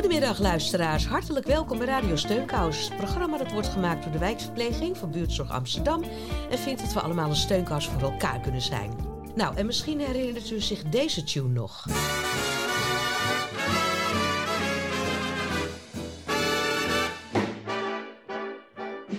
[0.00, 2.88] Goedemiddag luisteraars, hartelijk welkom bij Radio Steunkous.
[2.88, 6.02] Het programma dat wordt gemaakt door de wijkverpleging van Buurtzorg Amsterdam...
[6.50, 8.90] en vindt dat we allemaal een steunkous voor elkaar kunnen zijn.
[9.34, 11.84] Nou, en misschien herinnert u zich deze tune nog.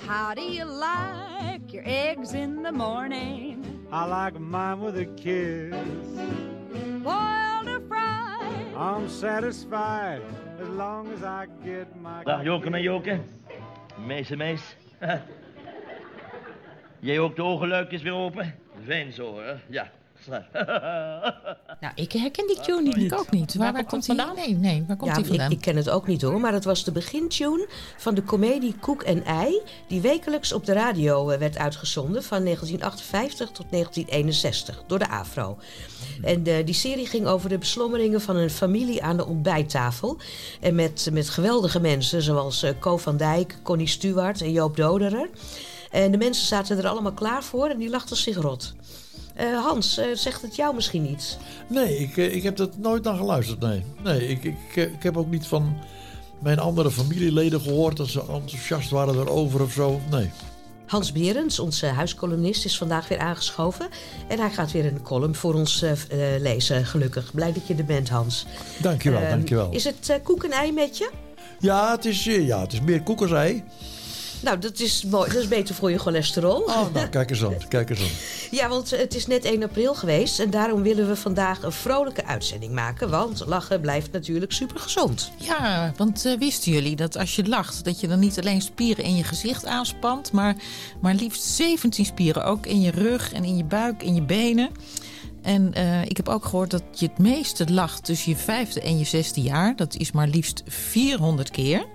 [0.07, 3.65] How do you like your eggs in the morning?
[3.93, 5.75] I like mine with a kiss.
[7.03, 8.75] Boiled or fried?
[8.75, 10.21] I'm satisfied
[10.61, 12.23] as long as I get my.
[12.23, 13.19] Dag Joke en Joke.
[14.05, 14.75] Mees en Mees.
[16.99, 18.55] Jij ook de ogenluikjes weer open?
[18.85, 19.53] Fijn zo, hè?
[19.67, 19.91] Ja.
[21.81, 23.11] Nou, ik herken die tune niet.
[23.11, 23.55] Ik ook niet.
[23.55, 24.35] Waar, waar komt hij vandaan?
[24.35, 25.51] Nee, nee, waar komt Ja, hij ik, vandaan?
[25.51, 29.03] ik ken het ook niet hoor, maar het was de begintune van de komedie Koek
[29.03, 29.61] en Ei...
[29.87, 35.57] die wekelijks op de radio eh, werd uitgezonden van 1958 tot 1961 door de AVRO.
[36.21, 40.17] En eh, die serie ging over de beslommeringen van een familie aan de ontbijttafel.
[40.59, 45.29] En met, met geweldige mensen zoals eh Co van Dijk, Connie Stuart en Joop Doderer.
[45.91, 48.73] En de mensen zaten er allemaal klaar voor en die lachten zich rot.
[49.35, 51.37] Eh, Hans, eh, zegt het jou misschien iets?
[51.67, 53.83] Nee, ik, eh, ik heb er nooit naar geluisterd, nee.
[54.03, 55.77] Nee, ik, ik, ik heb ook niet van
[56.39, 60.01] mijn andere familieleden gehoord dat ze enthousiast waren erover of zo.
[60.09, 60.29] Nee.
[60.85, 63.87] Hans Berends, onze huiscolumnist, is vandaag weer aangeschoven.
[64.27, 65.85] En hij gaat weer een column voor ons
[66.39, 67.31] lezen, gelukkig.
[67.33, 68.45] Blij dat je er bent, Hans.
[68.81, 69.71] Dankjewel, Ehm, dankjewel.
[69.71, 71.09] Is het koek en ei met je?
[71.59, 73.63] Ja, het is, ja, het is meer koekersei.
[74.43, 75.31] Nou, dat is mooi.
[75.31, 76.61] Dat is beter voor je cholesterol.
[76.61, 78.07] Oh, nou, kijk eens aan, kijk eens aan.
[78.51, 80.39] Ja, want het is net 1 april geweest.
[80.39, 83.09] En daarom willen we vandaag een vrolijke uitzending maken.
[83.09, 85.31] Want lachen blijft natuurlijk super gezond.
[85.37, 87.83] Ja, want eh, wisten jullie dat als je lacht...
[87.83, 90.31] dat je dan niet alleen spieren in je gezicht aanspant...
[90.31, 90.55] maar,
[91.01, 94.69] maar liefst 17 spieren, ook in je rug en in je buik, in je benen...
[95.41, 98.97] En eh, ik heb ook gehoord dat je het meeste lacht tussen je vijfde en
[98.97, 99.75] je zesde jaar.
[99.75, 101.85] Dat is maar liefst 400 keer.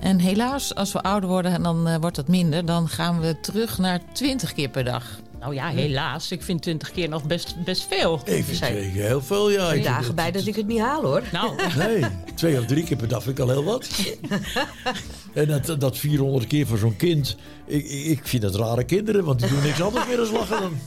[0.00, 2.64] En helaas, als we ouder worden, dan eh, wordt dat minder.
[2.64, 5.04] Dan gaan we terug naar 20 keer per dag.
[5.40, 6.30] Nou ja, helaas.
[6.30, 8.20] Ik vind 20 keer nog best, best veel.
[8.24, 9.56] Even zijn- zeggen, heel veel, ja.
[9.56, 11.22] Er Ik zijn vind dagen bij dat ik het niet haal, hoor.
[11.32, 12.04] Nou, Nee,
[12.34, 13.88] twee of drie keer per dag vind ik al heel wat.
[15.34, 17.36] En dat, dat 400 keer voor zo'n kind.
[17.66, 20.60] Ik, ik ik vind dat rare kinderen, want die doen niks anders meer dan lachen.
[20.60, 20.78] Dan.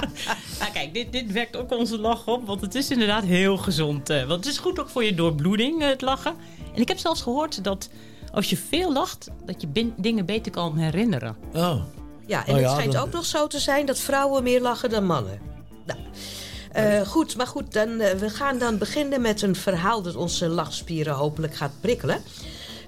[0.60, 2.46] nou kijk, dit, dit wekt ook onze lach op.
[2.46, 4.10] Want het is inderdaad heel gezond.
[4.10, 6.34] eh, want het is goed ook voor je doorbloeding, eh, het lachen.
[6.74, 7.88] En ik heb zelfs gehoord dat
[8.32, 9.30] als je veel lacht...
[9.44, 11.36] dat je bin- dingen beter kan herinneren.
[11.54, 11.82] Oh.
[12.26, 15.06] Ja, en Nou het schijnt ook nog zo te zijn dat vrouwen meer lachen dan
[15.06, 15.38] mannen.
[15.86, 15.98] Nou,
[16.72, 21.14] eh, goed, maar goed, dan, we gaan dan beginnen met een verhaal dat onze lachspieren
[21.14, 22.22] hopelijk gaat prikkelen.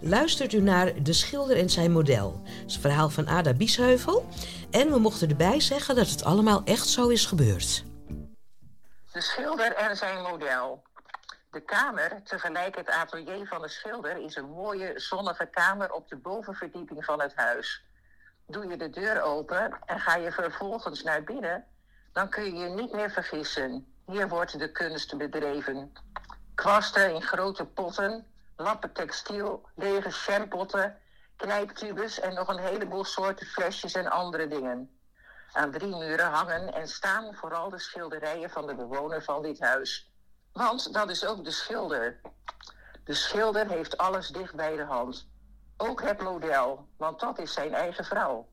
[0.00, 2.40] Luistert u naar De Schilder en zijn model.
[2.44, 4.26] Het is een verhaal van Ada Biesheuvel.
[4.76, 7.84] En we mochten erbij zeggen dat het allemaal echt zo is gebeurd.
[9.12, 10.82] De schilder en zijn model.
[11.50, 16.16] De kamer, tegelijk het atelier van de schilder, is een mooie zonnige kamer op de
[16.16, 17.84] bovenverdieping van het huis.
[18.46, 21.64] Doe je de deur open en ga je vervolgens naar binnen,
[22.12, 23.86] dan kun je je niet meer vergissen.
[24.06, 25.92] Hier wordt de kunst bedreven.
[26.54, 28.26] Kwasten in grote potten,
[28.56, 30.96] lappen textiel, lege champotten,
[31.36, 34.98] knijptubes en nog een heleboel soorten flesjes en andere dingen.
[35.52, 40.12] Aan drie muren hangen en staan vooral de schilderijen van de bewoner van dit huis.
[40.52, 42.20] Want dat is ook de schilder.
[43.04, 45.28] De schilder heeft alles dicht bij de hand.
[45.76, 48.48] Ook het model, want dat is zijn eigen vrouw.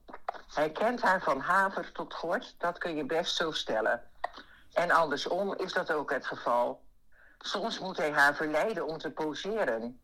[0.54, 4.04] Hij kent haar van haver tot gort, dat kun je best zo stellen.
[4.74, 6.82] En andersom is dat ook het geval.
[7.40, 10.02] Soms moet hij haar verleiden om te poseren.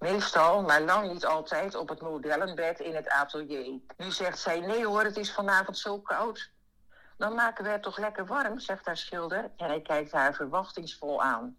[0.00, 3.80] Meestal, maar lang niet altijd, op het modellenbed in het atelier.
[3.96, 6.50] Nu zegt zij, nee hoor, het is vanavond zo koud.
[7.16, 9.50] Dan maken we het toch lekker warm, zegt haar schilder.
[9.56, 11.56] En hij kijkt haar verwachtingsvol aan.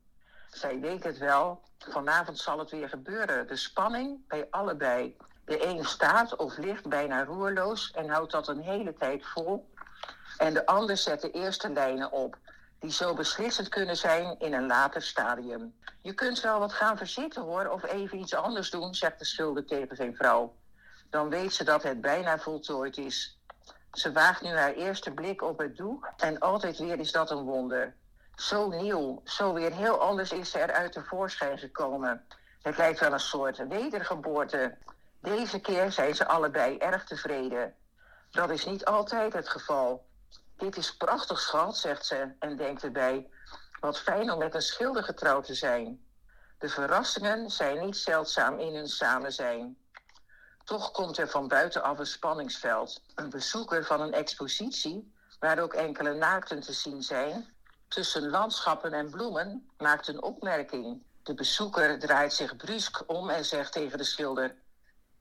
[0.50, 3.48] Zij weet het wel, vanavond zal het weer gebeuren.
[3.48, 5.18] De spanning bij allebei.
[5.46, 9.70] De een staat of ligt bijna roerloos en houdt dat een hele tijd vol.
[10.38, 12.38] En de ander zet de eerste lijnen op,
[12.82, 15.76] die zo beslissend kunnen zijn in een later stadium.
[16.02, 19.66] Je kunt wel wat gaan verzitten hoor, of even iets anders doen, zegt de schilder
[19.66, 20.56] tegen zijn vrouw.
[21.10, 23.40] Dan weet ze dat het bijna voltooid is.
[23.92, 27.44] Ze waagt nu haar eerste blik op het doek en altijd weer is dat een
[27.44, 27.96] wonder.
[28.36, 32.26] Zo nieuw, zo weer heel anders is ze eruit tevoorschijn gekomen.
[32.62, 34.78] Het lijkt wel een soort wedergeboorte.
[35.20, 37.76] Deze keer zijn ze allebei erg tevreden.
[38.32, 40.06] Dat is niet altijd het geval.
[40.62, 43.30] Dit is prachtig, schat, zegt ze en denkt erbij.
[43.80, 46.06] Wat fijn om met een schilder getrouwd te zijn.
[46.60, 49.78] De verrassingen zijn niet zeldzaam in hun samen zijn.
[50.64, 53.04] Toch komt er van buitenaf een spanningsveld.
[53.16, 57.54] Een bezoeker van een expositie, waar ook enkele naakten te zien zijn,
[57.88, 61.04] tussen landschappen en bloemen, maakt een opmerking.
[61.24, 64.56] De bezoeker draait zich brusk om en zegt tegen de schilder: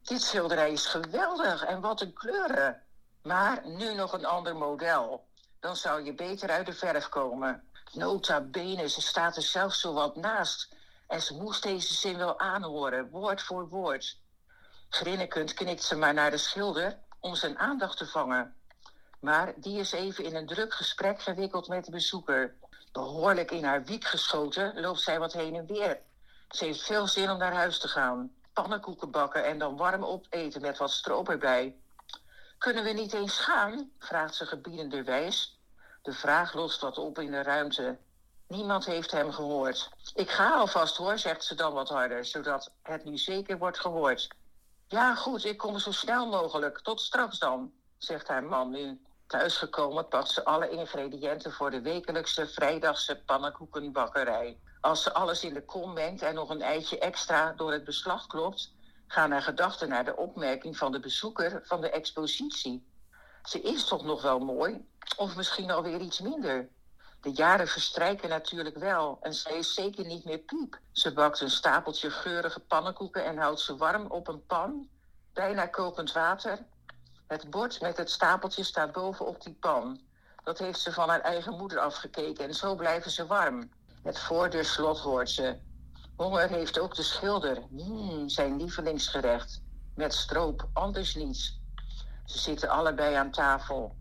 [0.02, 2.82] Dit schilderij is geweldig en wat een kleuren.
[3.22, 5.28] Maar nu nog een ander model.
[5.60, 7.68] Dan zou je beter uit de verf komen.
[7.92, 10.68] Nota bene, ze staat er zelf zo wat naast.
[11.06, 14.18] En ze moest deze zin wel aanhoren, woord voor woord.
[14.88, 18.54] Grinnikend knikt ze maar naar de schilder om zijn aandacht te vangen.
[19.20, 22.54] Maar die is even in een druk gesprek gewikkeld met de bezoeker.
[22.92, 26.00] Behoorlijk in haar wiek geschoten loopt zij wat heen en weer.
[26.48, 28.34] Ze heeft veel zin om naar huis te gaan.
[28.52, 31.79] Pannenkoeken bakken en dan warm opeten met wat stroop erbij.
[32.60, 33.90] Kunnen we niet eens gaan?
[33.98, 35.58] vraagt ze gebiedenderwijs.
[36.02, 37.98] De vraag lost wat op in de ruimte.
[38.48, 39.90] Niemand heeft hem gehoord.
[40.14, 44.28] Ik ga alvast hoor, zegt ze dan wat harder, zodat het nu zeker wordt gehoord.
[44.88, 46.80] Ja, goed, ik kom zo snel mogelijk.
[46.80, 49.00] Tot straks dan, zegt haar man nu.
[49.26, 54.58] Thuisgekomen pakt ze alle ingrediënten voor de wekelijkse vrijdagse pannenkoekenbakkerij.
[54.80, 58.26] Als ze alles in de kom mengt en nog een eitje extra door het beslag
[58.26, 58.72] klopt,
[59.10, 62.86] gaan haar gedachten naar de opmerking van de bezoeker van de expositie.
[63.42, 64.86] Ze is toch nog wel mooi,
[65.16, 66.68] of misschien alweer iets minder.
[67.20, 70.78] De jaren verstrijken natuurlijk wel en zij is zeker niet meer piep.
[70.92, 74.88] Ze bakt een stapeltje geurige pannenkoeken en houdt ze warm op een pan,
[75.32, 76.58] bijna kokend water.
[77.26, 80.00] Het bord met het stapeltje staat bovenop die pan.
[80.44, 83.70] Dat heeft ze van haar eigen moeder afgekeken en zo blijven ze warm.
[84.02, 85.56] Het voordeurslot hoort ze.
[86.20, 87.62] Honger heeft ook de schilder.
[87.70, 89.62] Mm, zijn lievelingsgerecht.
[89.94, 91.60] Met stroop, anders niets.
[92.24, 93.96] Ze zitten allebei aan tafel.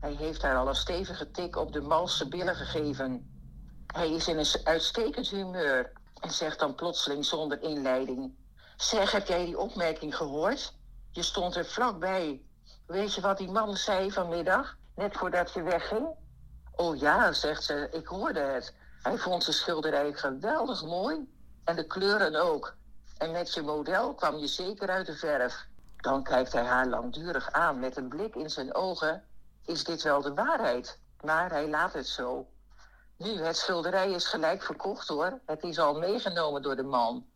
[0.00, 3.30] Hij heeft haar al een stevige tik op de malse billen gegeven.
[3.86, 8.34] Hij is in een uitstekend humeur en zegt dan plotseling zonder inleiding:
[8.76, 10.74] Zeg, heb jij die opmerking gehoord?
[11.10, 12.42] Je stond er vlakbij.
[12.86, 16.06] Weet je wat die man zei vanmiddag, net voordat je wegging?
[16.72, 18.74] Oh ja, zegt ze, ik hoorde het.
[19.02, 21.31] Hij vond de schilderij geweldig mooi
[21.64, 22.74] en de kleuren ook.
[23.18, 25.66] En met je model kwam je zeker uit de verf.
[25.96, 29.24] Dan kijkt hij haar langdurig aan met een blik in zijn ogen.
[29.64, 30.98] Is dit wel de waarheid?
[31.20, 32.46] Maar hij laat het zo.
[33.16, 35.40] Nu, het schilderij is gelijk verkocht hoor.
[35.46, 37.26] Het is al meegenomen door de man.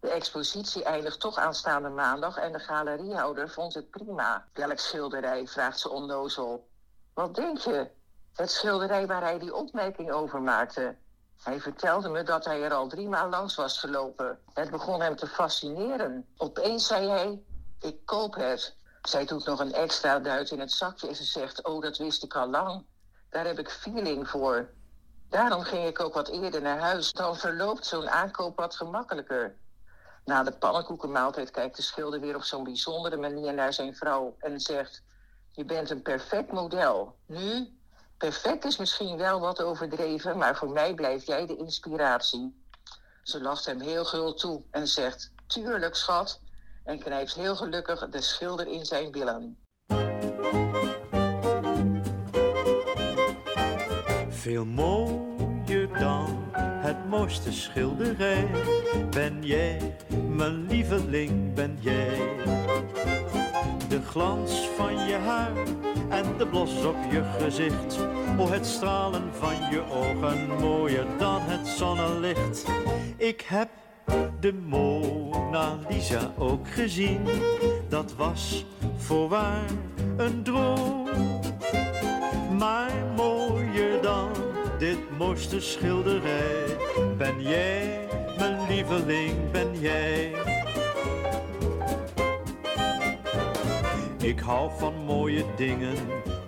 [0.00, 4.46] De expositie eindigt toch aanstaande maandag en de galeriehouder vond het prima.
[4.52, 5.46] Welk schilderij?
[5.46, 6.68] vraagt ze onnozel.
[7.14, 7.90] Wat denk je?
[8.34, 10.96] Het schilderij waar hij die opmerking over maakte.
[11.44, 14.38] Hij vertelde me dat hij er al drie maal langs was gelopen.
[14.52, 16.26] Het begon hem te fascineren.
[16.36, 17.42] Opeens zei hij:
[17.80, 18.76] Ik koop het.
[19.02, 22.24] Zij doet nog een extra duit in het zakje en ze zegt: Oh, dat wist
[22.24, 22.86] ik al lang.
[23.30, 24.70] Daar heb ik feeling voor.
[25.28, 27.12] Daarom ging ik ook wat eerder naar huis.
[27.12, 29.56] Dan verloopt zo'n aankoop wat gemakkelijker.
[30.24, 34.60] Na de pannenkoekenmaaltijd kijkt de schilder weer op zo'n bijzondere manier naar zijn vrouw en
[34.60, 35.02] zegt:
[35.52, 37.16] Je bent een perfect model.
[37.26, 37.78] Nu,
[38.18, 42.62] perfect is misschien wel wat overdreven, maar voor mij blijf jij de inspiratie.
[43.22, 46.40] Ze lacht hem heel gul toe en zegt: Tuurlijk, schat.
[46.84, 49.58] En knijpt heel gelukkig de schilder in zijn billen.
[54.28, 58.50] Veel mooier dan het mooiste schilderij
[59.10, 59.96] ben jij,
[60.28, 62.42] mijn lieveling ben jij.
[63.88, 65.52] De glans van je haar
[66.08, 67.98] en de blos op je gezicht,
[68.38, 72.64] o het stralen van je ogen mooier dan het zonnelicht.
[73.16, 73.68] Ik heb
[74.40, 77.20] de Mona Lisa ook gezien,
[77.88, 78.64] dat was
[78.96, 79.64] voorwaar
[80.16, 81.08] een droom.
[82.58, 84.28] Maar mooier dan
[84.78, 86.76] dit mooiste schilderij
[87.18, 88.08] ben jij,
[88.38, 90.32] mijn lieveling ben jij.
[94.24, 95.94] Ik hou van mooie dingen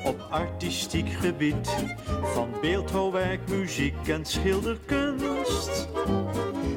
[0.04, 1.68] op artistiek gebied,
[2.22, 5.88] van beeldhouwwerk, muziek en schilderkunst.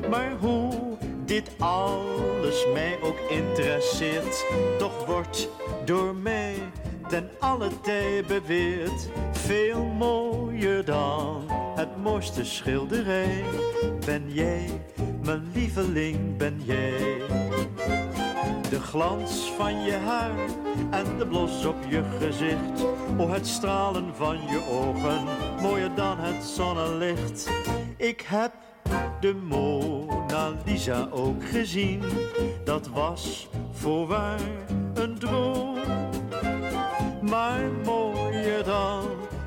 [0.09, 4.45] Maar hoe dit alles mij ook interesseert,
[4.77, 5.49] toch wordt
[5.85, 6.55] door mij
[7.07, 11.43] ten alle tijde beweerd veel mooier dan
[11.75, 13.43] het mooiste schilderij.
[14.05, 14.81] Ben jij,
[15.23, 17.21] mijn lieveling, ben jij.
[18.69, 20.31] De glans van je haar
[20.89, 22.85] en de blos op je gezicht.
[23.17, 25.23] O, het stralen van je ogen,
[25.61, 27.49] mooier dan het zonnelicht.
[27.97, 28.51] Ik heb
[29.19, 32.03] de Mona Lisa ook gezien.
[32.63, 34.39] Dat was voorwaar
[34.93, 35.77] een droom.
[37.21, 39.03] Maar mooier dan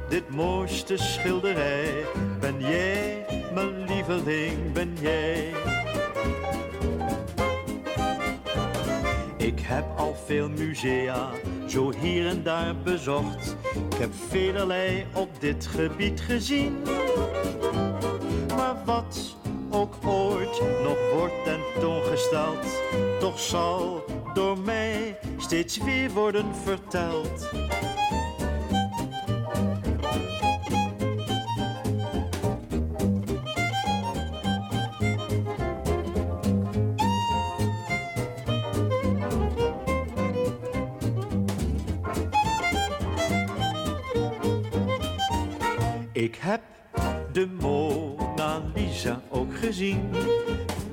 [0.08, 2.04] dit mooiste schilderij.
[2.40, 5.71] Ben jij, mijn lieveling, ben jij.
[9.72, 11.30] Heb al veel musea,
[11.68, 13.56] zo hier en daar bezocht.
[13.90, 16.82] Ik heb velerlei op dit gebied gezien.
[18.56, 19.36] Maar wat
[19.70, 22.66] ook ooit nog wordt tentoongesteld,
[23.20, 27.50] toch zal door mij steeds weer worden verteld.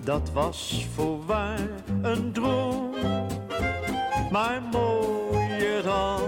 [0.10, 1.60] Dat was voorwaar
[2.02, 2.94] een droom.
[4.32, 6.22] Maar mooier dan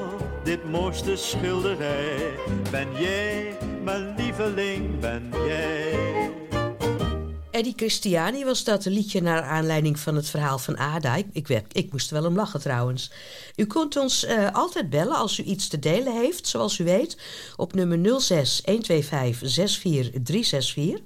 [0.44, 2.32] dit mooiste schilderij.
[2.72, 5.81] Ben jij, mijn lieveling, ben jij.
[7.62, 11.16] Eddie Christiani was dat liedje naar aanleiding van het verhaal van Ada.
[11.32, 13.12] Ik, werd- ik moest wel om lachen trouwens.
[13.56, 17.22] U kunt ons eh, altijd bellen als u iets te delen heeft, zoals u weet,
[17.56, 21.00] op nummer 06 125 64364.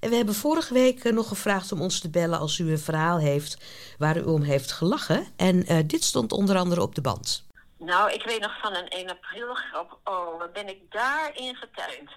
[0.00, 2.78] En we hebben vorige week eh, nog gevraagd om ons te bellen als u een
[2.78, 3.58] verhaal heeft
[3.98, 5.26] waar u om heeft gelachen.
[5.36, 7.46] En eh, dit stond onder andere op de band.
[7.78, 9.98] Nou, ik weet nog van een 1 april grap.
[10.04, 12.10] Oh, ben ik daarin getuind.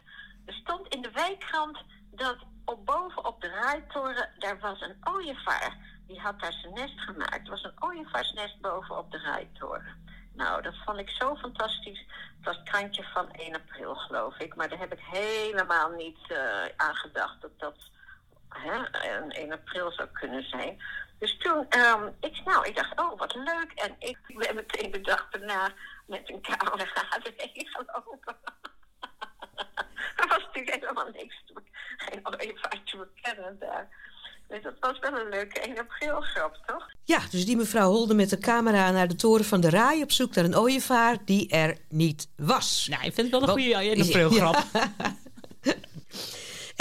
[0.45, 1.77] Er stond in de wijkkrant
[2.11, 2.37] dat
[2.69, 5.77] op boven op de rijtoren, daar was een ooievaar.
[6.07, 7.43] Die had daar zijn nest gemaakt.
[7.43, 10.07] Er was een ooievaarsnest boven op de rijtoren.
[10.33, 12.05] Nou, dat vond ik zo fantastisch.
[12.37, 14.55] Het was het krantje van 1 april, geloof ik.
[14.55, 17.77] Maar daar heb ik helemaal niet eh, aan gedacht dat dat
[18.49, 18.75] hè,
[19.17, 20.83] een 1 april zou kunnen zijn.
[21.19, 23.71] Dus toen, ehm, ik, nou, ik dacht, oh, wat leuk.
[23.75, 25.69] En ik ben meteen de dag daarna
[26.05, 26.85] met een camera
[27.23, 28.37] erheen gelopen.
[30.21, 31.53] er was natuurlijk helemaal niks, te
[31.97, 33.87] geen ooievaar te bekennen daar.
[34.47, 36.85] Dus dat was wel een leuke 1 april grap, toch?
[37.03, 40.11] Ja, dus die mevrouw holde met de camera naar de toren van de Rai op
[40.11, 42.87] zoek naar een ooievaar die er niet was.
[42.89, 44.63] Nou, ik vind het wel een Wat- goede 1 april grap.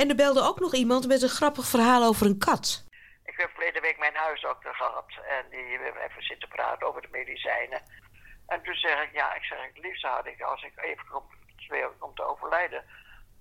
[0.00, 2.84] En er belde ook nog iemand met een grappig verhaal over een kat.
[3.24, 7.08] Ik heb verleden week mijn huisdokter gehad en die hebben even zitten praten over de
[7.10, 7.82] medicijnen.
[8.46, 11.06] En toen zeg ik, ja, ik zeg, het liefst had ik als ik even
[11.98, 12.84] om te overlijden,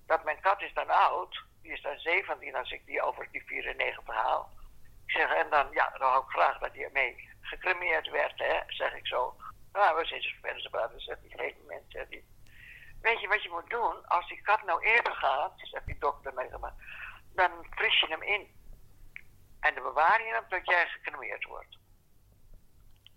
[0.05, 3.43] dat mijn kat is dan oud, die is dan 17 als ik die over die
[3.45, 4.49] 94 haal.
[5.05, 8.59] Ik zeg, en dan, ja, dan had ik graag dat hij mee gecremeerd werd, hè,
[8.67, 9.35] zeg ik zo.
[9.71, 12.23] Nou, we verder te praten, zegt die gegeven moment, zegt hij,
[13.01, 14.07] weet je wat je moet doen?
[14.07, 16.69] Als die kat nou eerder gaat, zegt die dokter tegen me,
[17.33, 18.55] dan fris je hem in.
[19.59, 21.77] En dan bewaar je hem tot jij gecremeerd wordt.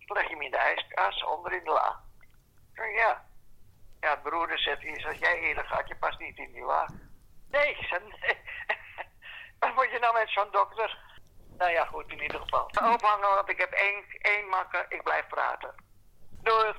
[0.07, 2.03] Dan leg je hem in de ijskast, onder in de la.
[2.75, 3.30] Ja.
[4.01, 6.89] Ja, broeder zegt, als jij eerder gaat, je past niet in die la.
[7.51, 8.37] Nee, ik zeg, nee.
[9.59, 10.99] Wat moet je nou met zo'n dokter?
[11.59, 12.65] Nou ja, goed, in ieder geval.
[12.65, 15.75] Ophangen, want ik heb één, één makker, ik blijf praten.
[16.43, 16.73] Doei.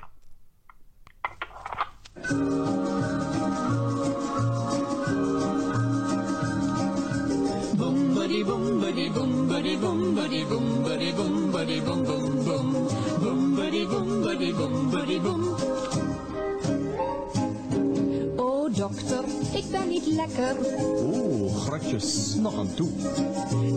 [18.81, 19.23] Dokter,
[19.53, 20.55] ik ben niet lekker.
[21.03, 22.89] Oeh, gratjes, nog aan toe.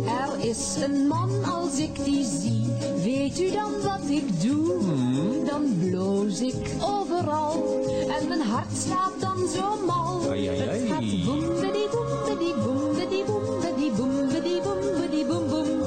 [0.07, 2.65] Er is een man als ik die zie.
[3.03, 5.45] Weet u dan wat ik doe?
[5.47, 7.83] Dan bloos ik overal.
[8.21, 10.31] En mijn hart slaat dan zo mal.
[10.31, 10.79] Ai, ai, ai.
[10.79, 15.79] Het gaat boem, bidi, boem, bidi, boem, bidi, boem, boem, boem, bidi, boem, boem,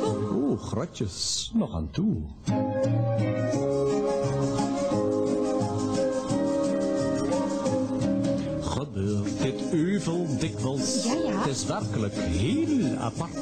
[0.00, 0.36] boem.
[0.36, 2.16] Oeh, gratjes, nog aan toe.
[9.72, 11.04] Euvel dikwijls?
[11.04, 11.38] Ja, ja.
[11.38, 13.34] Het is werkelijk heel apart.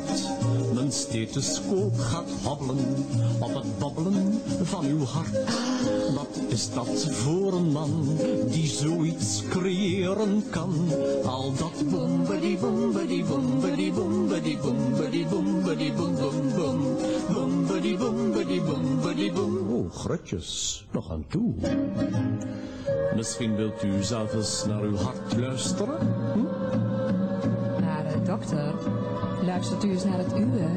[0.74, 3.06] Mijn stethoscoop gaat hobbelen
[3.40, 5.38] op het babbelen van uw hart.
[6.14, 8.18] Wat is dat voor een man
[8.50, 10.74] die zoiets creëren kan?
[11.24, 16.80] Al dat boembedi boembedi boembedi boembedi boembedi boembedi boem boem boem.
[17.32, 19.55] Boembedi boembedi boembedi boem.
[19.86, 21.54] Oh, grutjes, nog aan toe.
[23.16, 25.98] Misschien wilt u zelf eens naar uw hart luisteren?
[27.80, 28.74] Maar eh, dokter,
[29.44, 30.68] luistert u eens naar het uwe?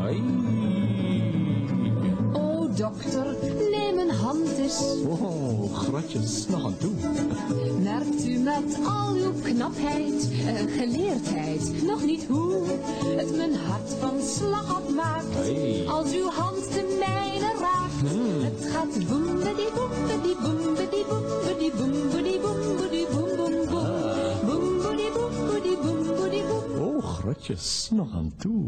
[0.00, 0.22] Ai.
[2.32, 3.36] Oh dokter,
[3.70, 4.82] neem een hand eens.
[5.06, 6.92] Oh, gratjes, nog aan toe.
[7.82, 12.64] Merkt u met al uw knapheid, en geleerdheid, nog niet hoe
[13.16, 15.34] het mijn hart van slag afmaakt.
[15.34, 15.84] Hey.
[15.88, 16.52] Als uw hand
[18.02, 23.36] het gaat boem, die boem, die boem, die boem, bedi boem, bedi boem, bedi boem,
[23.36, 23.86] boem, boem.
[24.46, 26.86] Boem, die boem, die boem, die boem.
[26.86, 28.66] Oh, grotjes, nog aan toe.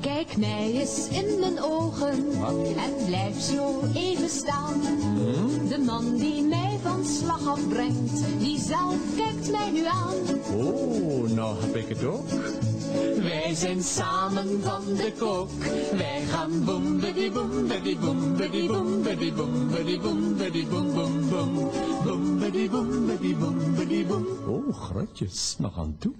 [0.00, 2.32] Kijk mij eens in mijn ogen
[2.76, 4.80] en blijf zo even staan.
[5.68, 10.14] De man die mij van slag afbrengt, die zelf kijkt mij nu aan.
[10.54, 12.24] Oh, nou heb ik het ook.
[13.22, 15.50] Wij zijn samen van de kook.
[15.96, 20.92] Wij gaan boem, bidi boem, bidi boem, bidi boem, bidi boem, bidi boem, bidi boem,
[20.92, 21.70] boem, boem.
[22.04, 24.26] Boem, bidi boem, bidi boem, bidi boem.
[24.46, 26.14] Oh, groetjes nog aan toe.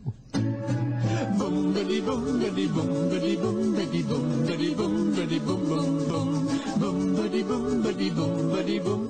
[1.38, 6.46] Boem, bidi boem, bidi boem, bidi boem, bidi boem, bidi boem, bidi boem, boem, boem.
[6.78, 9.08] Boem, bidi boem, bidi boem, bidi boem.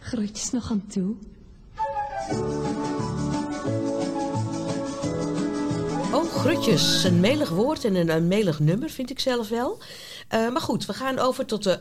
[0.00, 1.14] Groetjes nog aan toe.
[6.44, 7.04] Grutjes.
[7.04, 9.78] Een melig woord en een, een melig nummer, vind ik zelf wel.
[10.28, 11.80] Eh, maar goed, we gaan over tot de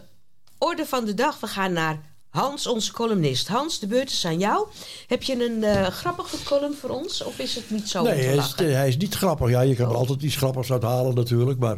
[0.58, 1.40] orde van de dag.
[1.40, 3.48] We gaan naar Hans, onze columnist.
[3.48, 4.68] Hans, de beurt is aan jou.
[5.08, 7.24] Heb je een eh, grappige column voor ons?
[7.24, 9.50] Of is het niet zo Nee, hij is, hij is niet grappig.
[9.50, 11.60] Ja, je kan er altijd iets grappigs uit halen natuurlijk.
[11.60, 11.78] Maar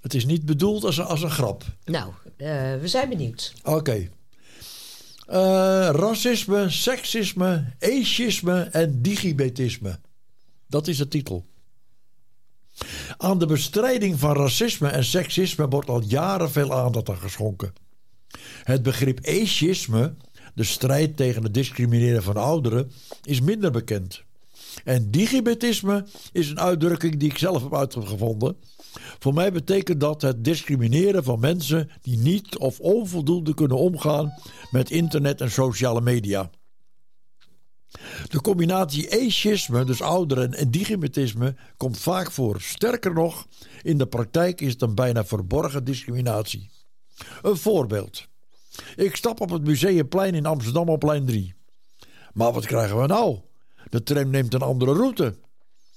[0.00, 1.64] het is niet bedoeld als een, als een grap.
[1.84, 2.48] Nou, eh,
[2.80, 3.52] we zijn benieuwd.
[3.64, 4.08] Oké.
[5.92, 9.98] Racisme, seksisme, ageisme en digibetisme.
[10.66, 11.44] Dat is de titel.
[13.18, 17.72] Aan de bestrijding van racisme en seksisme wordt al jaren veel aandacht aan geschonken.
[18.62, 20.14] Het begrip ageisme,
[20.54, 22.90] de strijd tegen het discrimineren van ouderen,
[23.22, 24.24] is minder bekend.
[24.84, 28.56] En digibetisme is een uitdrukking die ik zelf heb uitgevonden.
[29.18, 34.34] Voor mij betekent dat het discrimineren van mensen die niet of onvoldoende kunnen omgaan
[34.70, 36.50] met internet en sociale media.
[38.28, 42.60] De combinatie ageisme, dus ouderen, en digibetisme komt vaak voor.
[42.60, 43.46] Sterker nog,
[43.82, 46.70] in de praktijk is het een bijna verborgen discriminatie.
[47.42, 48.26] Een voorbeeld.
[48.96, 51.54] Ik stap op het Museumplein in Amsterdam op lijn 3.
[52.32, 53.38] Maar wat krijgen we nou?
[53.90, 55.34] De tram neemt een andere route.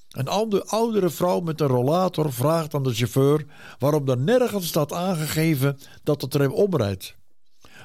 [0.09, 3.45] Een andere, oudere vrouw met een rollator vraagt aan de chauffeur
[3.79, 7.17] waarom er nergens staat aangegeven dat de tram omrijdt.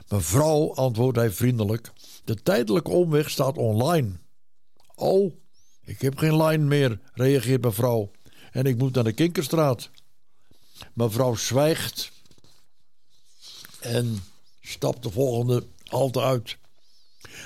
[0.08, 1.92] Mevrouw, antwoordt hij vriendelijk,
[2.24, 4.10] de tijdelijke omweg staat online.
[4.94, 5.32] Oh,
[5.84, 8.10] ik heb geen line meer, reageert mevrouw,
[8.50, 9.90] en ik moet naar de Kinkerstraat.
[10.92, 12.12] Mevrouw zwijgt
[13.80, 14.24] en
[14.60, 16.56] stapt de volgende halte uit.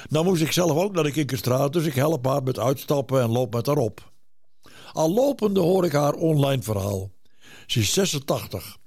[0.08, 3.30] Nou moest ik zelf ook naar de Kinkerstraat, dus ik help haar met uitstappen en
[3.30, 4.12] loop met haar op.
[4.92, 7.10] Al lopende hoor ik haar online verhaal.
[7.66, 8.78] Ze is 86.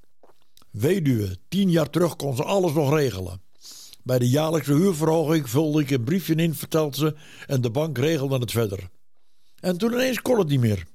[0.72, 3.42] Weduwe, tien jaar terug kon ze alles nog regelen.
[4.04, 7.16] Bij de jaarlijkse huurverhoging vulde ik een briefje in, vertelt ze,
[7.48, 8.90] en de bank regelde het verder.
[9.60, 10.88] En toen ineens kon het niet meer.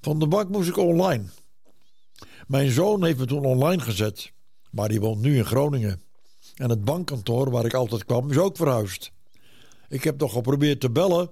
[0.00, 1.24] Van de bank moest ik online.
[2.46, 4.32] Mijn zoon heeft me toen online gezet,
[4.70, 6.00] maar die woont nu in Groningen.
[6.56, 9.12] En het bankkantoor waar ik altijd kwam is ook verhuisd.
[9.88, 11.30] Ik heb nog geprobeerd te bellen,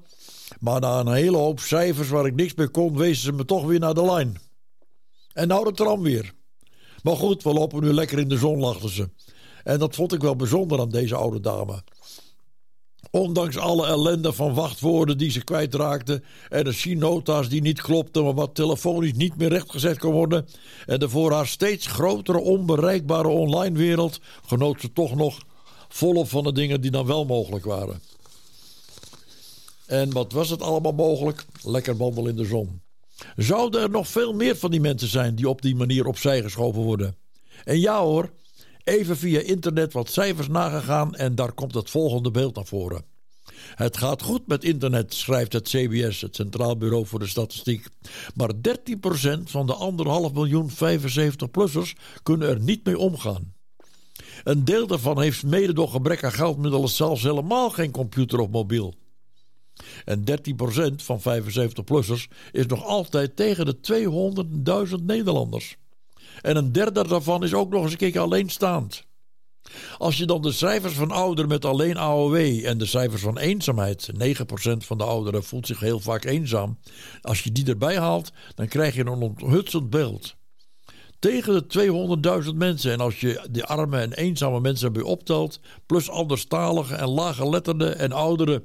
[0.61, 3.65] maar na een hele hoop cijfers waar ik niks mee kon, wezen ze me toch
[3.65, 4.39] weer naar de lijn.
[5.33, 6.33] En nou de tram weer.
[7.03, 9.09] Maar goed, we lopen nu lekker in de zon, lachten ze.
[9.65, 11.83] En dat vond ik wel bijzonder aan deze oude dame.
[13.11, 18.35] Ondanks alle ellende van wachtwoorden die ze kwijtraakte en de synota's die niet klopten, maar
[18.35, 20.47] wat telefonisch niet meer rechtgezet kon worden,
[20.87, 25.39] en de voor haar steeds grotere onbereikbare online wereld, genoot ze toch nog
[25.89, 28.03] volop van de dingen die dan wel mogelijk waren.
[29.87, 31.45] En wat was het allemaal mogelijk?
[31.63, 32.81] Lekker wandelen in de zon.
[33.37, 36.83] Zouden er nog veel meer van die mensen zijn die op die manier opzij geschoven
[36.83, 37.17] worden?
[37.65, 38.31] En ja hoor,
[38.91, 43.05] even via internet wat cijfers nagegaan en daar komt het volgende beeld naar voren.
[43.75, 47.87] Het gaat goed met internet, schrijft het CBS, het Centraal Bureau voor de Statistiek.
[48.35, 53.55] Maar 13% van de anderhalf miljoen 75-plussers kunnen er niet mee omgaan.
[54.45, 58.95] Een deel daarvan heeft mede door gebrek aan geldmiddelen zelfs helemaal geen computer of mobiel.
[60.05, 60.25] En 13%
[60.97, 63.77] van 75-plussers is nog altijd tegen de
[64.99, 65.77] 200.000 Nederlanders.
[66.41, 69.09] En een derde daarvan is ook nog eens een keer alleenstaand.
[69.99, 74.11] Als je dan de cijfers van ouderen met alleen AOW en de cijfers van eenzaamheid,
[74.13, 76.79] 9% van de ouderen voelt zich heel vaak eenzaam,
[77.23, 80.39] als je die erbij haalt, dan krijg je een onthutsend beeld.
[81.19, 86.11] Tegen de 200.000 mensen, en als je de arme en eenzame mensen erbij optelt, plus
[86.11, 88.65] anderstaligen en laaggeletterden en ouderen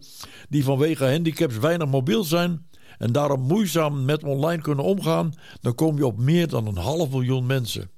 [0.49, 5.97] die vanwege handicaps weinig mobiel zijn en daarom moeizaam met online kunnen omgaan, dan kom
[5.97, 7.89] je op meer dan een half miljoen mensen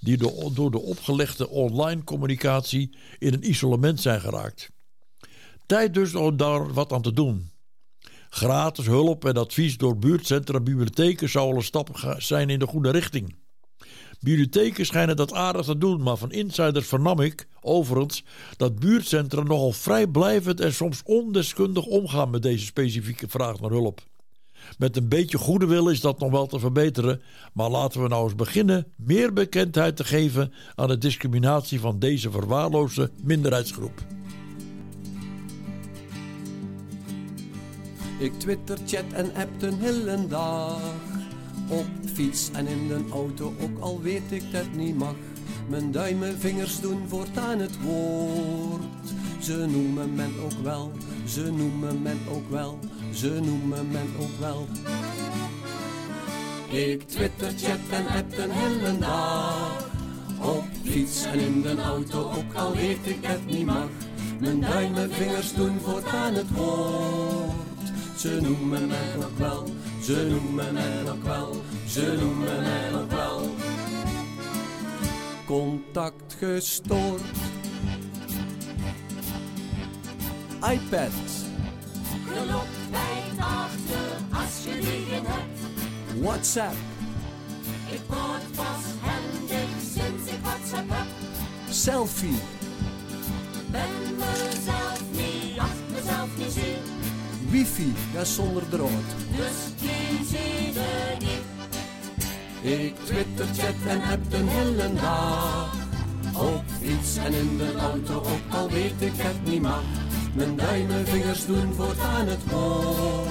[0.00, 0.16] die
[0.52, 4.70] door, de opgelegde online communicatie in een isolement zijn geraakt.
[5.66, 7.50] Tijd dus om daar wat aan te doen.
[8.28, 12.66] Gratis hulp en advies door buurtcentra en bibliotheken zou al een stap zijn in de
[12.66, 13.36] goede richting.
[14.20, 18.24] Bibliotheken schijnen dat aardig te doen, maar van insiders vernam ik, overigens,
[18.56, 24.00] dat buurtcentra nogal vrijblijvend en soms ondeskundig omgaan met deze specifieke vraag naar hulp.
[24.78, 27.20] Met een beetje goede wil is dat nog wel te verbeteren,
[27.52, 32.30] maar laten we nou eens beginnen meer bekendheid te geven aan de discriminatie van deze
[32.30, 34.04] verwaarloosde minderheidsgroep.
[38.18, 40.80] Ik twitter, chat en app een hele dag.
[41.68, 45.14] Op fiets en in de auto, ook al weet ik dat niet mag.
[45.68, 48.82] Mijn duimen, vingers doen voortaan het woord.
[49.40, 50.92] Ze noemen men ook wel,
[51.26, 52.78] ze noemen men ook wel,
[53.16, 54.66] ze noemen men ook wel.
[56.68, 59.88] Ik twitter, chat en app een hele dag.
[60.40, 63.88] Op fiets en in de auto, ook al weet ik het niet mag.
[64.40, 67.52] Mijn duimen, vingers doen voortaan het woord.
[68.16, 69.64] Ze noemen mij ook wel,
[70.02, 73.50] ze noemen mij ook wel, ze noemen mij ook wel.
[75.46, 77.22] Contact gestoord.
[80.60, 81.45] iPad.
[86.26, 86.74] WhatsApp.
[87.90, 91.06] Ik word pas handig sinds ik WhatsApp heb.
[91.70, 92.38] Selfie.
[93.70, 96.76] Ben mezelf niet, acht mezelf niet zie.
[97.48, 98.90] Wifi, dat is zonder drood.
[99.36, 101.44] Dus die zie je niet.
[102.74, 105.74] Ik twitter, chat en app een hele dag.
[106.34, 109.82] Op fiets en in de auto, ook al weet ik het niet mag.
[110.34, 113.28] Mijn duimen, vingers doen voortaan het woord.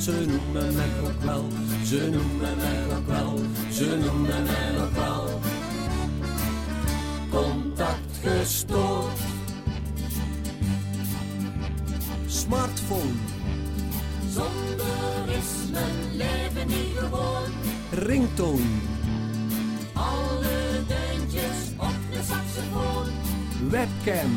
[0.00, 1.44] Ze noemen mij ook wel,
[1.86, 3.38] ze noemen mij ook wel,
[3.72, 5.40] ze noemen mij ook wel.
[7.30, 9.18] Contact gestoord.
[12.26, 13.12] Smartphone.
[14.30, 17.50] Zonder is mijn leven niet gewoon.
[17.90, 18.80] Ringtoon.
[19.92, 23.06] Alle deuntjes op de saxofoon.
[23.70, 24.36] Webcam.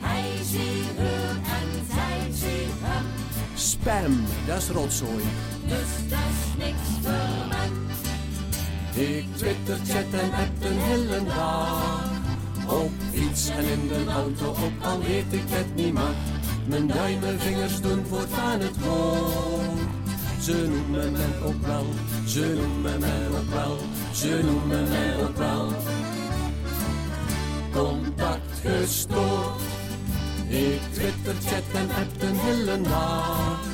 [0.00, 3.06] Hij ziet haar en zij ziet hem.
[3.54, 5.22] Spam, dat is rotzooi.
[5.68, 7.68] Dus dat is niks voor mij.
[9.04, 12.12] Ik twitter, chat en app een hele dag.
[12.66, 16.14] Op fiets en in de auto, ook al weet ik het niet mag.
[16.66, 19.78] Mijn duimen, vingers doen voortaan het woord.
[20.40, 21.86] Ze noemen mij ook wel,
[22.26, 23.78] ze noemen mij ook wel,
[24.12, 25.72] ze noemen mij ook wel.
[27.72, 29.60] Contact gestoord.
[30.48, 33.73] Ik twitter, chat en app een hele dag.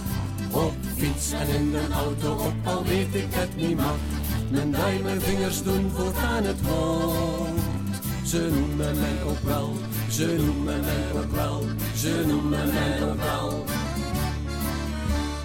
[1.20, 3.96] Op en in de auto, ook al weet ik het niet mag.
[4.50, 7.60] Mijn duimen, vingers doen voortaan het woord.
[8.24, 9.72] Ze noemen mij ook wel,
[10.10, 13.64] ze noemen mij ook wel, ze noemen mij ook wel.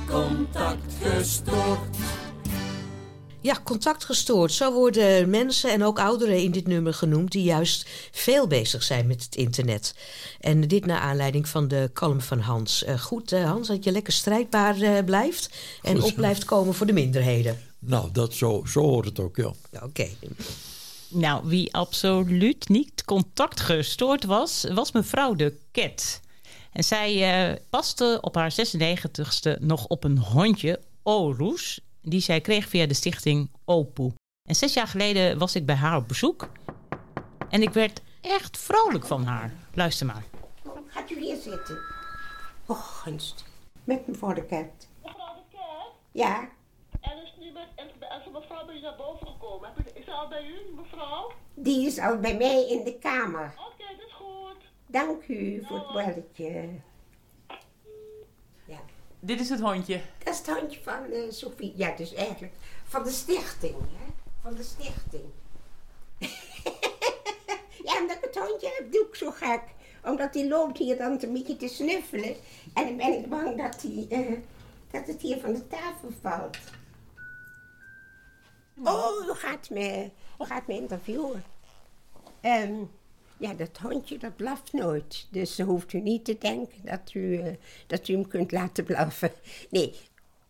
[0.08, 1.95] Contact gestoord.
[3.46, 4.52] Ja, contact gestoord.
[4.52, 9.08] Zo worden mensen en ook ouderen in dit nummer genoemd die juist veel bezig zijn
[9.08, 9.96] met het internet.
[10.40, 12.84] En dit naar aanleiding van de column van Hans.
[12.84, 15.50] Eh, goed, eh, Hans, dat je lekker strijdbaar eh, blijft
[15.82, 16.10] en Goed.
[16.10, 17.60] op blijft komen voor de minderheden.
[17.80, 19.54] Nou, dat zo, zo hoort het ook, ja.
[19.84, 20.08] Oké.
[21.08, 26.22] Nou, wie absoluut niet contactgestoord was, was mevrouw de Ket.
[26.72, 32.68] En zij eh, paste op haar 96ste nog op een hondje, Orus, die zij kreeg
[32.68, 34.14] via de stichting Opoe.
[34.50, 36.50] En zes jaar geleden was ik bij haar op bezoek.
[37.50, 39.54] En ik werd echt vrolijk van haar.
[39.74, 40.24] Luister maar.
[40.88, 41.78] Gaat u hier zitten?
[42.66, 43.46] Oh, gunst.
[43.84, 44.88] Met mevrouw de Ket.
[45.04, 46.50] Mevrouw de Kerk, Ja,
[47.02, 49.70] er is nu met en als mevrouw bij u naar boven gekomen.
[49.94, 51.32] Is ze al bij u, mevrouw?
[51.54, 53.54] die is al bij mij in de kamer.
[53.58, 54.58] Oké, dat is goed.
[54.88, 56.70] Dank u voor het belletje.
[59.26, 60.02] Dit is het hondje.
[60.24, 61.74] dat is het handje van eh Sophie.
[61.76, 63.76] Ja, dus eigenlijk van de stichting.
[63.76, 64.12] Hè?
[64.42, 65.24] Van de stichting.
[67.86, 69.62] ja, omdat ik het hondje heb, doe ik zo gek.
[70.04, 72.36] Omdat die loopt hier dan een beetje te snuffelen.
[72.74, 74.38] En dan ben ik bang dat, die, eh,
[74.92, 76.58] dat het hier van de tafel valt.
[78.84, 80.10] Oh, u gaat me,
[80.42, 81.44] u gaat me interviewen.
[82.42, 82.84] Ehm,
[83.38, 85.28] ja, dat hondje dat blaft nooit.
[85.32, 87.54] Dus hoeft u niet te denken dat u, eh,
[87.88, 89.32] dat u hem kunt laten blaffen.
[89.70, 89.96] Nee.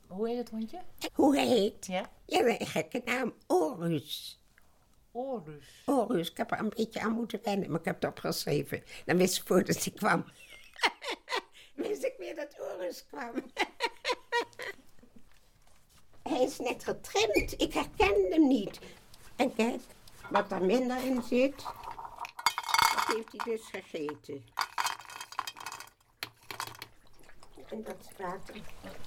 [0.08, 0.82] Hoe heet het hondje?
[1.13, 1.86] Hoe hij heet?
[1.86, 2.10] Ja.
[2.26, 3.34] Ja, een gekke naam.
[3.48, 4.39] Orus.
[5.12, 5.84] Orus.
[5.86, 6.30] Orus.
[6.32, 8.84] Ik heb er een beetje aan moeten wennen, maar ik heb het opgeschreven.
[9.06, 10.26] Dan wist ik voordat ik kwam.
[11.76, 13.34] wist ik weer dat Orus kwam.
[16.30, 17.62] hij is net getrimd.
[17.62, 18.80] Ik herken hem niet.
[19.36, 19.82] En kijk,
[20.30, 21.65] wat er minder in zit,
[23.08, 24.46] heeft hij dus gegeten.
[27.70, 28.56] En dat is water.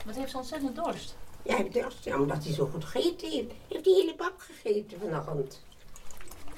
[0.04, 1.16] Wat heeft ze ontzettend dorst?
[1.42, 3.52] Ja, hij dorst, ja, omdat hij zo goed gegeten heeft.
[3.68, 5.62] Heeft die hele bak gegeten vanavond.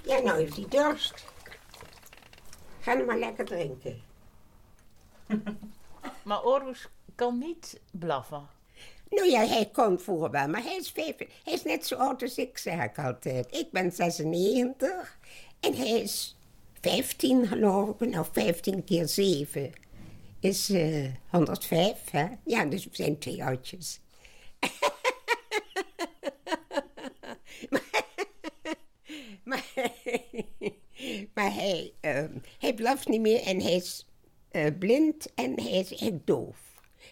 [0.05, 1.25] Ja, nou heeft hij dorst.
[2.81, 4.03] Ga hem maar lekker drinken.
[6.23, 8.49] Maar Orus kan niet blaffen.
[9.09, 12.23] Nou ja, hij komt vroeger wel, maar hij is, vijf, hij is net zo oud
[12.23, 13.57] als ik, zeg ik altijd.
[13.57, 15.19] Ik ben 96
[15.61, 16.37] en hij is
[16.81, 18.11] 15, geloof ik.
[18.11, 19.73] Nou, 15 keer 7
[20.41, 22.27] is eh 105, hè?
[22.45, 24.01] Ja, dus we zijn twee oudjes.
[29.45, 29.65] maar,
[31.35, 34.07] maar hij, ehm, hij blaft niet meer en hij is
[34.51, 36.59] eh, blind en hij is echt doof.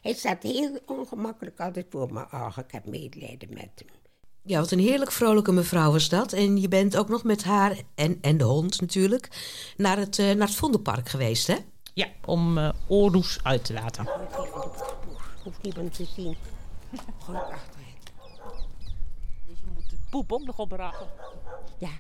[0.03, 2.21] Hij staat heel ongemakkelijk altijd voor me.
[2.21, 3.98] Ach, ik heb medelijden met hem.
[4.43, 6.33] Ja, wat een heerlijk vrolijke mevrouw was dat.
[6.33, 9.29] En je bent ook nog met haar en, en de hond natuurlijk
[9.77, 11.57] naar het, eh, naar het Vondelpark geweest, hè?
[11.95, 14.09] Ja, om eh Orus uit te laten.
[15.43, 16.37] Hoeft niemand te zien.
[17.25, 17.87] Gewoon achterin.
[19.47, 21.07] Dus je moet de poep ook nog oprapen.
[21.79, 21.91] Ja.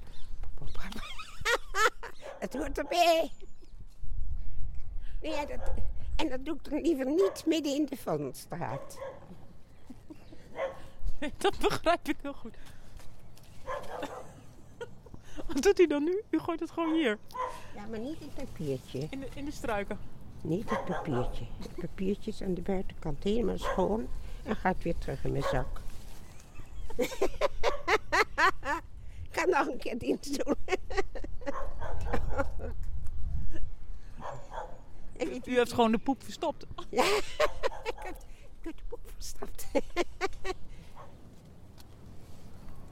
[2.38, 3.30] Het hoort erbij.
[5.22, 5.58] Nee, ja, dat,
[6.16, 8.98] en dat doe ik dan liever niet midden in de Vondelstraat.
[11.38, 12.54] Dat begrijp ik heel goed.
[15.46, 16.22] Wat doet hij dan nu?
[16.30, 17.18] U gooit het gewoon hier.
[17.74, 19.06] Ja, maar niet het papiertje.
[19.10, 19.98] In de, in de struiken.
[20.40, 21.44] Niet het papiertje.
[21.58, 24.08] Het papiertje is aan de buitenkant helemaal schoon
[24.44, 25.80] en gaat weer terug in mijn zak.
[26.96, 27.28] Ik
[29.30, 30.56] kan nog een keer dienst doen.
[35.44, 36.66] U heeft gewoon de poep verstopt.
[36.88, 38.16] Ja, ik heb,
[38.58, 39.66] ik heb de poep verstopt.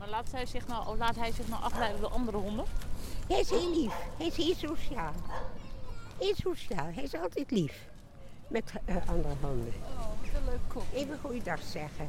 [0.07, 2.65] Maar laat, zij zich nou, laat hij zich nou afleiden door andere honden?
[3.29, 3.95] Hij is heel lief.
[4.17, 5.13] Hij is heel sociaal.
[6.19, 6.87] Heel sociaal.
[6.93, 7.89] Hij is altijd lief.
[8.49, 9.73] Met eh, andere honden.
[9.83, 10.85] Oh, wat een leuk kop.
[10.95, 12.09] Even goeiedag zeggen.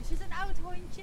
[0.00, 1.02] Is het een oud hondje?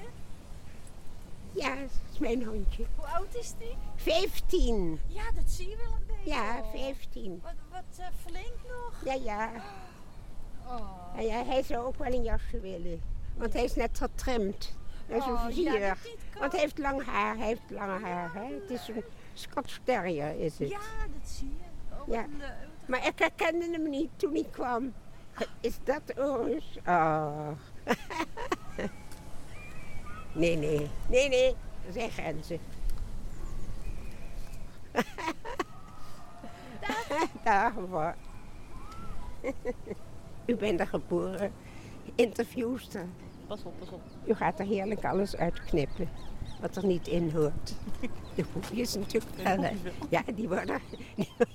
[1.51, 2.85] Ja, dat is mijn hondje.
[2.95, 3.75] Hoe oud is die?
[3.95, 4.99] 15.
[5.07, 6.29] Ja, dat zie je wel een beetje.
[6.29, 7.39] Ja, 15.
[7.43, 8.93] Wat, wat eh, flink nog.
[9.05, 9.51] Ja, ja.
[10.67, 11.21] Oh.
[11.21, 13.01] Ja, hij zou ook wel een jasje willen.
[13.35, 14.77] Want hij is net getrimd.
[15.09, 16.03] Dat is Oh, een dat vierig.
[16.05, 17.37] niet Want hij heeft lang haar.
[17.37, 18.33] Hij heeft lange haar.
[18.33, 18.43] Hè?
[18.61, 20.69] Het is een Scotch Terrier, is het.
[20.69, 20.77] Ja,
[21.19, 21.95] dat zie je.
[22.01, 22.25] Oh, Ja.
[22.85, 24.93] Maar ik herkende hem niet toen hij kwam.
[25.59, 26.77] Is dat Orus?
[26.85, 27.47] Oh.
[30.33, 30.89] nee, nee.
[31.07, 31.55] Nee, nee.
[31.87, 32.59] Er zijn grenzen.
[37.43, 38.13] Dag mevrouw.
[40.45, 41.51] U bent er geboren.
[42.15, 43.05] Interviewster.
[43.49, 44.01] Pas op, pas op.
[44.25, 46.09] U gaat er heerlijk alles uitknippen.
[46.61, 47.73] Wat er niet in hoort.
[48.35, 49.59] De poepjes natuurlijk hè.
[49.59, 49.71] wel.
[50.09, 50.81] Ja, die worden,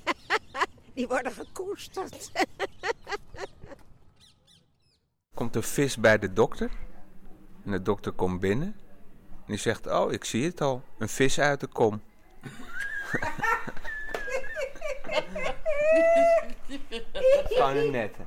[0.94, 2.32] die worden gekoesterd.
[5.34, 6.70] komt een vis bij de dokter.
[7.64, 8.76] En de dokter komt binnen.
[9.28, 10.82] En die zegt, oh, ik zie het al.
[10.98, 12.02] Een vis uit de kom.
[17.48, 18.18] Van een nette.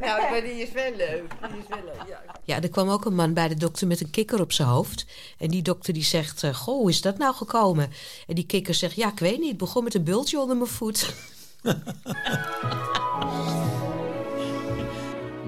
[0.00, 1.32] Nou, maar die is wel leuk.
[1.50, 2.08] Die is wel leuk.
[2.08, 2.22] Ja.
[2.44, 5.06] Ja, er kwam ook een man bij de dokter met een kikker op zijn hoofd.
[5.38, 7.90] En die dokter die zegt, eh, goh, hoe is dat nou gekomen?
[8.26, 10.68] En die kikker zegt, ja, ik weet niet, het begon met een bultje onder mijn
[10.70, 11.14] voet.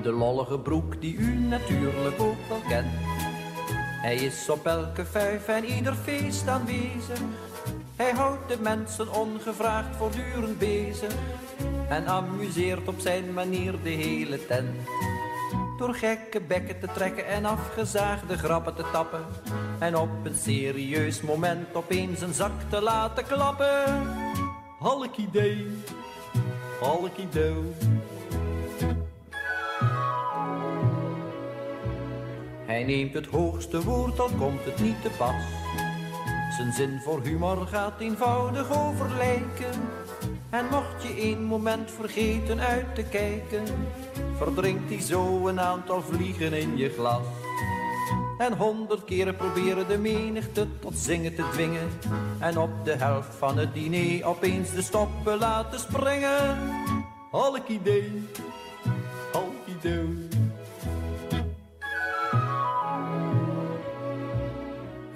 [0.02, 2.92] De lollige broek die u natuurlijk ook wel kent.
[4.00, 7.20] Hij is op elke vijf en ieder feest aanwezig.
[8.00, 11.14] Hij houdt de mensen ongevraagd voortdurend bezig.
[11.88, 14.76] En amuseert op zijn manier de hele tent.
[15.78, 19.24] Door gekke bekken te trekken en afgezaagde grappen te tappen.
[19.78, 24.06] En op een serieus moment opeens een zak te laten klappen.
[24.78, 25.66] Halk idee,
[26.80, 27.54] halk idee.
[32.66, 35.59] Hij neemt het hoogste woord, al komt het niet te pas.
[36.60, 39.80] Zijn zin voor humor gaat eenvoudig over lijken.
[40.50, 43.62] En mocht je één moment vergeten uit te kijken,
[44.36, 47.22] verdrinkt hij zo een aantal vliegen in je glas.
[48.38, 51.88] En honderd keren proberen de menigte tot zingen te dwingen.
[52.38, 56.58] En op de helft van het diner opeens de stoppen laten springen.
[57.30, 58.28] Halk idee,
[59.32, 60.39] halk idee.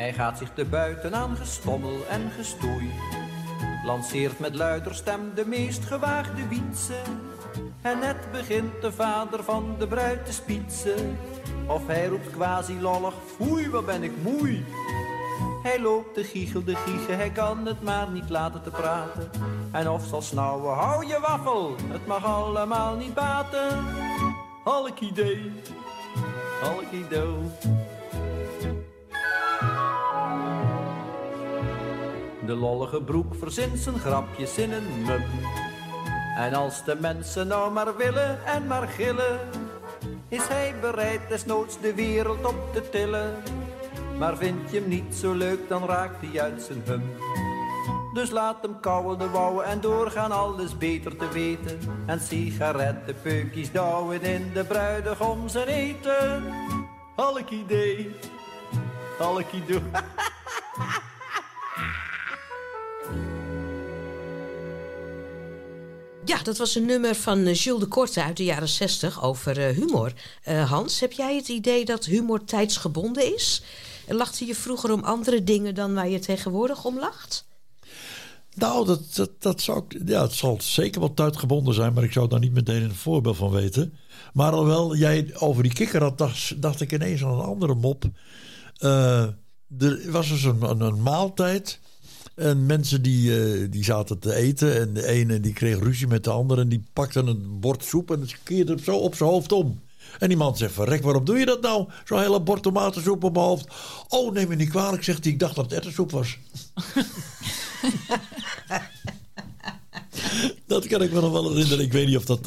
[0.05, 2.91] Hij gaat zich te buiten aan gestommel en gestoei.
[3.85, 6.95] Lanceert met luider stem de meest gewaagde wietse.
[7.83, 11.19] En net begint de vader van de bruid te spietsen.
[11.67, 14.65] Of hij roept quasi lollig, foei wat ben ik moei.
[15.63, 19.31] Hij loopt de giechel, de giegen, hij kan het maar niet laten te praten.
[19.73, 23.85] En of zal snauwen, hou je waffel, het mag allemaal niet baten.
[24.65, 25.53] Halk idee,
[26.61, 27.94] halk idee.
[32.47, 35.23] De lollige broek verzint zijn grapjes in een mum.
[36.37, 39.39] En als de mensen nou maar willen en maar gillen,
[40.29, 43.43] is hij bereid desnoods de wereld op te tillen.
[44.19, 47.03] Maar vind je hem niet zo leuk, dan raakt hij uit zijn hum.
[48.15, 51.79] Dus laat hem kauwen de wouwen en doorgaan alles beter te weten.
[52.07, 56.45] En sigarettenpeukjes douwen in de bruidegom zijn eten.
[57.17, 58.15] Halk idee,
[59.19, 59.83] halk idee.
[66.27, 69.67] Ja, dat was een nummer van eh, Jules de Korte uit de jaren 60 over
[69.67, 70.13] eh, humor.
[70.43, 73.63] Eh, Hans, heb jij het idee dat humor tijdsgebonden is?
[74.09, 77.47] Lachte je vroeger om andere dingen dan waar je tegenwoordig om lacht?
[78.55, 82.29] Nou, dat, dat, dat zou ja, het zal zeker wel tijdgebonden zijn, maar ik zou
[82.29, 83.95] daar niet meteen een voorbeeld van weten.
[84.33, 86.19] Maar alhoewel jij over die kikker had,
[86.57, 88.05] dacht, ik ineens aan een andere mop.
[89.79, 91.81] Er was dus een, een maaltijd.
[92.35, 94.81] En mensen die, eh, die zaten te eten.
[94.81, 96.61] En de ene die kreeg ruzie met de andere.
[96.61, 99.81] En die pakte een bord soep en keerde het zo op zijn hoofd om.
[100.19, 101.89] En die man zegt: Verrek, waarom doe je dat nou?
[102.05, 103.67] Zo'n hele bord tomatensoep op mijn hoofd.
[104.09, 105.33] Oh, neem me niet kwalijk, zegt hij.
[105.33, 106.39] Ik dacht dat het erwtensoep was.
[110.67, 111.85] dat kan ik me nog wel herinneren.
[111.85, 112.47] Ik weet niet of dat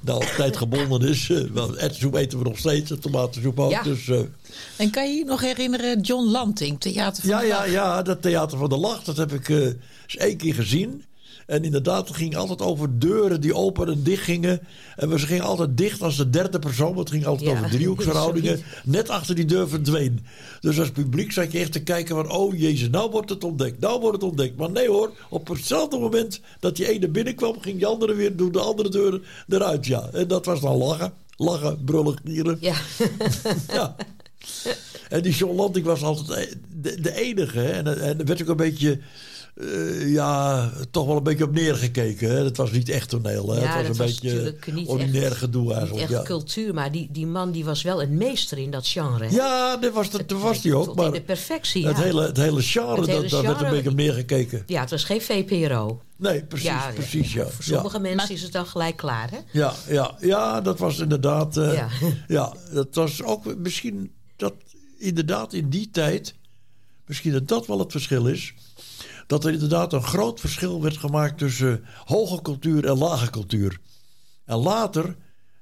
[0.00, 1.30] eh nou tijd gebonden is.
[1.30, 3.70] Eh, wel, erwtensoep eten we nog steeds, tomatensoep ook.
[3.70, 3.82] Ja.
[3.82, 4.20] Dus, eh,
[4.76, 7.70] En kan je je nog herinneren John Lanting, Theater van ja, de ja, Lach?
[7.70, 11.04] ja, dat Theater van de Lach, dat heb ik eh, eens één keer gezien.
[11.50, 14.60] En inderdaad, het ging altijd over deuren die open en dicht gingen.
[14.96, 16.98] En we- ze gingen altijd dicht als de derde persoon.
[16.98, 18.60] Het ging altijd Ja, over driehoeksverhoudingen.
[18.84, 20.26] Net achter die deur verdween.
[20.60, 22.30] Dus als publiek zat je echt te kijken van...
[22.30, 24.56] oh jezus, nou wordt het ontdekt, nou wordt het ontdekt.
[24.56, 27.60] Maar nee hoor, op hetzelfde moment dat die ene binnenkwam...
[27.60, 30.08] ging die andere weer door de andere deur eruit, ja.
[30.12, 31.12] En dat was dan lachen.
[31.36, 32.56] Lachen, brullen, gieren.
[32.60, 32.74] Ja.
[33.72, 33.96] ja.
[35.08, 37.58] En die John Lanting was altijd de, de enige.
[37.58, 37.70] Hè?
[37.70, 38.98] En, en er werd ook een beetje...
[39.60, 42.28] eh, ja, toch wel een beetje op neergekeken.
[42.30, 42.44] Hè?
[42.44, 43.50] Het was niet echt toneel.
[43.52, 43.60] Hè?
[43.60, 46.02] Ja, het was dat een was beetje natuurlijk niet ordinair echt- gedoe Niet eigenlijk.
[46.02, 49.24] echt Ja, cultuur, maar die, die man die was wel een meester in dat genre.
[49.26, 49.34] hè?
[49.34, 50.88] ja dat was, dat was die ook.
[50.88, 52.02] In Maar de perfectie, het, ja.
[52.02, 54.62] hele, het hele genre, Het hele dat, daar werd een beetje op neergekeken.
[54.66, 56.00] Ja, het was geen VPRO.
[56.16, 57.44] Nee, precies, Ja, precies, ja.
[57.46, 57.72] Voor Ja.
[57.74, 59.38] sommige mensen is het dan gelijk klaar, hè?
[59.52, 61.56] Ja, ja, ja, dat was inderdaad.
[61.56, 61.88] eh, Ja.
[62.28, 62.52] ja.
[62.72, 64.54] dat was ook misschien dat
[64.98, 66.34] inderdaad in die tijd.
[67.10, 68.54] Misschien dat dat wel het verschil is.
[69.26, 73.78] Dat er inderdaad een groot verschil werd gemaakt tussen hoge cultuur en lage cultuur.
[74.44, 75.16] En later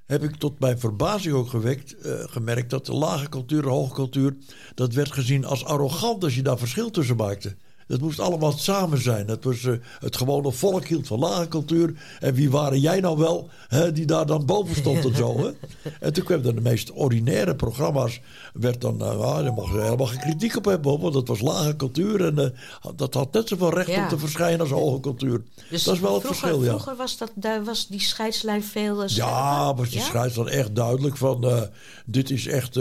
[0.06, 3.94] heb ik tot mijn verbazing ook gewekt, eh, gemerkt dat de lage cultuur en hoge
[3.94, 4.36] cultuur.
[4.74, 7.56] dat werd gezien als arrogant als je daar verschil tussen maakte.
[7.88, 9.26] Dat moest allemaal samen zijn.
[9.26, 11.94] Dat was, eh, het gewone volk hield van lage cultuur.
[12.20, 15.36] En wie waren jij nou wel hè, die daar dan boven stond en zo.
[15.38, 15.50] Hè?
[16.00, 18.20] En toen kwamen dan de meest ordinaire programma's.
[18.52, 21.00] Werd dan, nou, ja, daar mocht je helemaal geen kritiek op hebben.
[21.00, 22.24] Want dat was lage cultuur.
[22.24, 24.02] En eh, dat had net zoveel recht Ja.
[24.02, 25.42] om te verschijnen als hoge cultuur.
[25.70, 26.68] Dus dat is wel het verschil, ja.
[26.68, 30.04] Vroeger was, dat, daar was die scheidslijn veel Ja, was die Ja?
[30.04, 31.68] scheids dan echt duidelijk van...
[32.06, 32.74] dit is echt...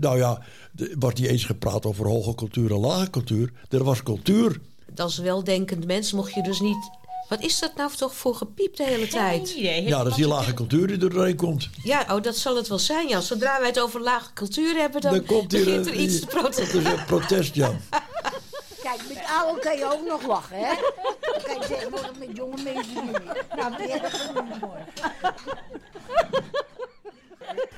[0.00, 0.42] nou ja,
[0.76, 3.52] er wordt niet eens gepraat over hoge cultuur en lage cultuur.
[3.68, 4.60] Er was cultuur.
[4.96, 6.90] Als weldenkend mens mocht je dus niet...
[7.28, 9.54] Wat is dat nou toch voor gepiep de hele tijd?
[9.58, 11.68] Ja, dat is die lage cultuur die er doorheen komt.
[11.82, 13.20] Ja, oh, dat zal het wel zijn, ja.
[13.20, 16.20] Zodra wij het over lage cultuur hebben, dan, Dan komt hier begint een- er iets
[16.20, 16.84] te protesteren.
[16.84, 17.70] Dat is een protest, ja.
[18.82, 20.74] Kijk, met oude kan je ook nog lachen, hè?
[21.20, 23.20] Dan kan je zeggen, met jonge mensen niet.
[23.56, 24.80] Nou, ben jij dat gewoon niet mooi.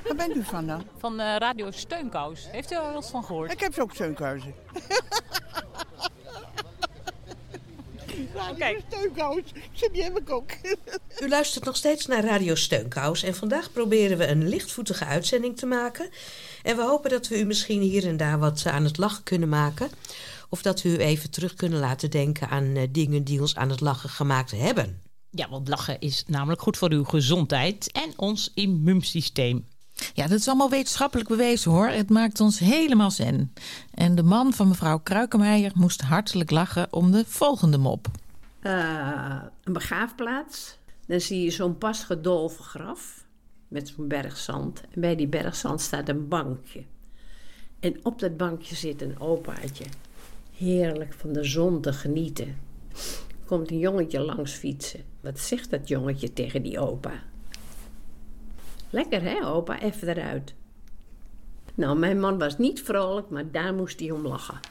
[0.03, 0.87] Waar bent u van dan?
[0.97, 2.47] Van eh, Radio Steunkous.
[2.51, 3.51] Heeft u er wel eens van gehoord?
[3.51, 4.53] Ik heb ze ook steunkousen.
[8.35, 9.43] Radio steunkous.
[9.91, 10.51] Die heb ik ook.
[11.23, 15.65] U luistert nog steeds naar Radio Steunkous en vandaag proberen we een lichtvoetige uitzending te
[15.65, 16.09] maken.
[16.63, 19.49] En we hopen dat we u misschien hier en daar wat aan het lachen kunnen
[19.49, 19.89] maken.
[20.49, 23.69] Of dat we u even terug kunnen laten denken aan eh, dingen die ons aan
[23.69, 25.01] het lachen gemaakt hebben.
[25.35, 29.65] Ja, want lachen is namelijk goed voor uw gezondheid en ons immuunsysteem.
[30.13, 31.87] Ja, dat is allemaal wetenschappelijk bewezen hoor.
[31.87, 33.53] Het maakt ons helemaal zen.
[33.93, 38.07] En de man van mevrouw Kruikenmeijer moest hartelijk lachen om de volgende mop.
[38.59, 40.77] Eh, een begraafplaats.
[41.07, 43.25] Dan zie je zo'n pas gedolven graf
[43.67, 44.81] met zo'n berg zand.
[44.91, 46.83] En bij die berg zand staat een bankje.
[47.79, 49.85] En op dat bankje zit een opaatje.
[50.57, 52.57] Heerlijk van de zon te genieten.
[53.45, 55.03] Komt een jongetje langs fietsen.
[55.25, 57.11] Wat zegt dat jongetje tegen die opa?
[58.89, 60.53] Lekker hè, opa, even eruit.
[61.75, 64.59] Nou, mijn man was niet vrolijk, maar daar moest hij om lachen.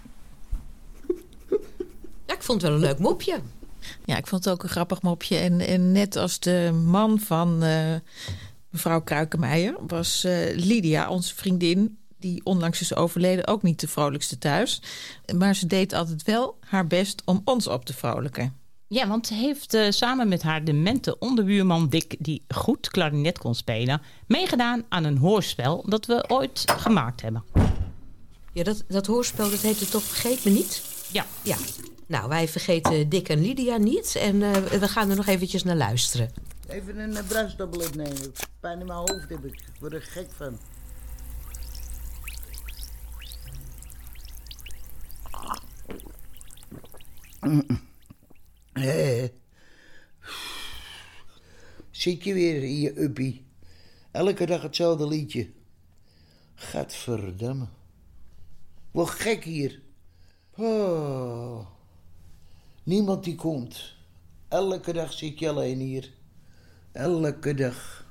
[2.27, 3.41] Ja, ik vond het wel een leuk mopje.
[4.05, 5.37] Ja, ik vond het ook een grappig mopje.
[5.37, 7.95] En, en net als de man van eh,
[8.69, 11.99] mevrouw Kruikenmeijer was eh, Lydia, onze vriendin.
[12.19, 14.83] die onlangs is overleden, ook niet de vrolijkste thuis.
[15.37, 18.64] Maar ze deed altijd wel haar best om ons op te vrolijken.
[18.95, 23.55] Ja, want ze heeft eh, samen met haar demente onderbuurman Dick, die goed klarinet kon
[23.55, 27.45] spelen, meegedaan aan een hoorspel dat we ooit gemaakt hebben.
[28.53, 30.83] Ja, dat, dat hoorspel dat heette toch Vergeet Me Niet?
[31.13, 31.27] Ja.
[31.43, 31.57] Ja.
[32.07, 34.17] Nou, wij vergeten Dick en Lydia niet.
[34.17, 36.31] En eh, we gaan er nog eventjes naar luisteren.
[36.69, 38.33] Even een uh, bruistablet nemen.
[38.61, 39.55] Pijn in mijn hoofd heb ik.
[39.55, 40.59] Ik word er gek van.
[48.75, 49.33] Hé.
[51.91, 53.47] Zit je weer in je uppie?
[54.11, 55.51] Elke dag hetzelfde liedje.
[56.55, 57.67] Gadverdamme.
[58.91, 59.81] Word gek hier.
[60.57, 61.67] Oh.
[62.83, 63.95] Niemand die komt.
[64.49, 66.13] Elke dag zit je alleen hier.
[66.93, 68.07] Elke dag.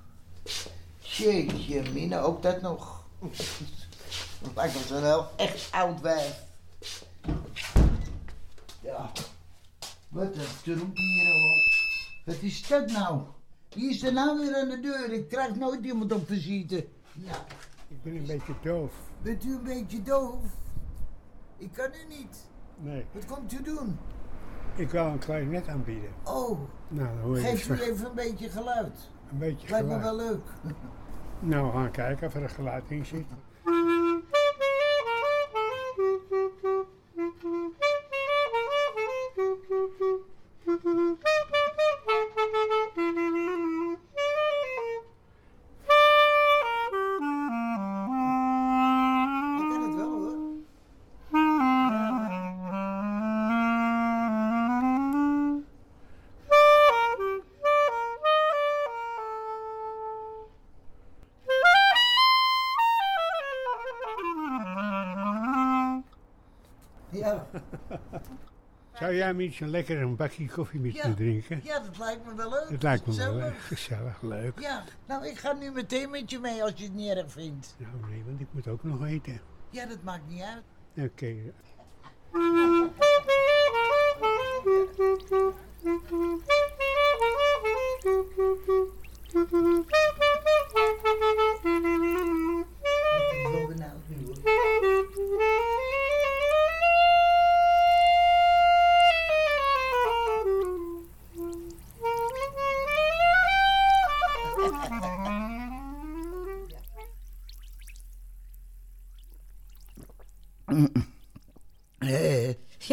[0.99, 3.05] Jeetje, Mina, ook dat nog.
[4.55, 6.43] Lijkt zo wel echt oud wijf.
[8.81, 9.11] Ja.
[10.13, 11.55] Wat een troep hier al.
[12.25, 13.21] Wat is dat nou?
[13.75, 15.11] Wie is er nou weer aan de deur?
[15.13, 16.87] Ik krijg nooit iemand op visite.
[17.13, 17.37] Nou,
[17.87, 18.93] Ik ben een beetje doof.
[19.21, 20.43] bent u een beetje doof?
[21.57, 22.49] Ik kan u niet.
[22.77, 23.97] Nee, Wat komt u doen?
[24.75, 26.09] ik wil een klarinet aanbieden.
[26.23, 29.09] Oh, Nou, dan hoor je geeft dus u even een beetje geluid.
[29.31, 30.15] een beetje Lijkt me geluid.
[30.17, 30.73] wel leuk.
[31.39, 33.25] Nou, we gaan kijken of er een geluid in zit.
[68.99, 71.07] Zou jij een lekker een bakje koffie met Ja.
[71.07, 71.59] me drinken?
[71.63, 72.69] ja, dat lijkt me wel leuk.
[72.69, 73.43] Het lijkt me wel Gezellig.
[73.51, 73.59] leuk.
[73.61, 74.59] Gezellig, leuk.
[74.59, 77.75] Ja, nou ik ga nu meteen met je mee als je het niet erg vindt.
[77.77, 79.41] Nou nee, want ik moet ook nog eten.
[79.69, 80.63] Ja, dat maakt niet uit.
[81.11, 81.35] Oké.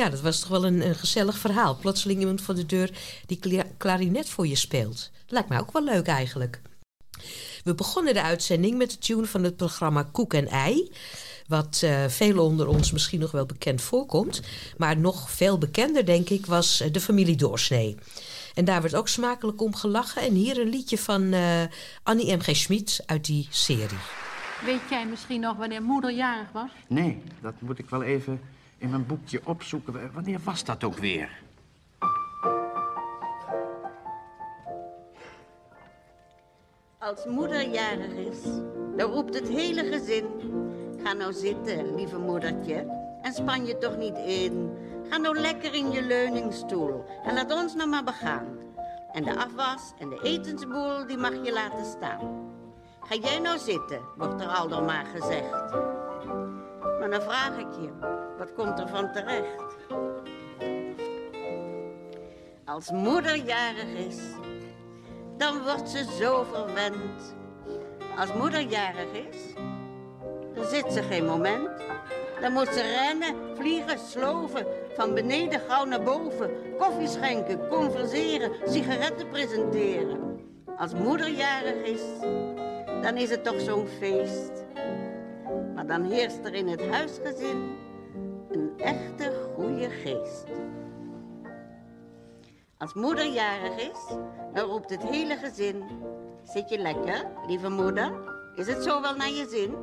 [0.00, 1.76] Ja, dat was toch wel een, een gezellig verhaal.
[1.76, 2.90] Plotseling iemand voor de deur
[3.26, 5.10] die kla- klarinet voor je speelt.
[5.28, 6.60] Lijkt mij ook wel leuk eigenlijk.
[7.64, 10.90] We begonnen de uitzending met de tune van het programma Koek en Ei.
[11.46, 14.40] Wat eh velen onder ons misschien nog wel bekend voorkomt.
[14.76, 17.96] Maar nog veel bekender, denk ik, was eh, de familie Doorsnee.
[18.54, 20.22] En daar werd ook smakelijk om gelachen.
[20.22, 21.62] En hier een liedje van eh,
[22.02, 22.56] Annie M.G.
[22.56, 23.98] Schmid uit die serie.
[24.64, 26.70] Weet jij misschien nog wanneer moeder jarig was?
[26.88, 28.40] Nee, dat moet ik wel even
[28.80, 30.12] in mijn boekje opzoeken.
[30.12, 31.42] Wanneer was dat ook weer?
[36.98, 38.42] Als moeder jarig is,
[38.96, 40.26] dan roept het hele gezin.
[41.02, 42.74] Ga nou zitten, lieve moedertje,
[43.22, 44.76] en span je toch niet in.
[45.08, 48.46] Ga nou lekker in je leuningstoel en laat ons nou maar begaan.
[49.12, 52.48] En de afwas en de etensboel, die mag je laten staan.
[53.00, 55.70] Ga jij nou zitten, wordt er al dan maar gezegd.
[56.98, 57.90] Maar dan vraag ik je,
[58.40, 59.76] wat komt er van terecht?
[62.64, 64.18] Als moeder jarig is,
[65.36, 67.36] dan wordt ze zo verwend.
[68.18, 69.36] Als moeder jarig is,
[70.54, 71.68] dan zit ze geen moment.
[72.40, 74.66] Dan moet ze rennen, vliegen, sloven,
[74.96, 76.50] van beneden gauw naar boven.
[76.78, 80.40] Koffie schenken, converseren, sigaretten presenteren.
[80.76, 82.02] Als moeder jarig is,
[83.02, 84.64] dan is het toch zo'n feest.
[85.74, 87.88] Maar dan heerst er in het huisgezin
[88.50, 90.44] een echte goede geest.
[92.78, 94.16] Als moeder jarig is,
[94.54, 95.84] dan roept het hele gezin.
[96.42, 98.12] Zit je lekker, lieve moeder?
[98.54, 99.74] Is het zo wel naar je zin?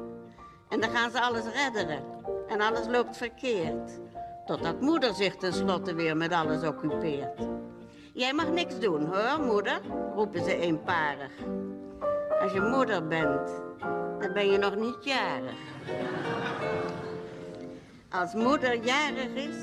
[0.70, 2.04] En dan gaan ze alles redderen.
[2.48, 4.00] En alles loopt verkeerd.
[4.46, 7.48] Totdat moeder zich tenslotte weer met alles occupeert.
[8.14, 9.82] Jij mag niks doen, hoor, moeder,
[10.16, 11.32] roepen ze eenparig.
[12.42, 13.62] Als je moeder bent,
[14.20, 15.58] dan ben je nog niet jarig.
[18.10, 19.56] Als moeder jarig is,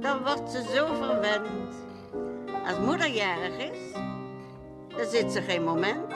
[0.00, 1.74] dan wordt ze zo verwend.
[2.66, 3.92] Als moeder jarig is,
[4.96, 6.14] dan zit ze geen moment.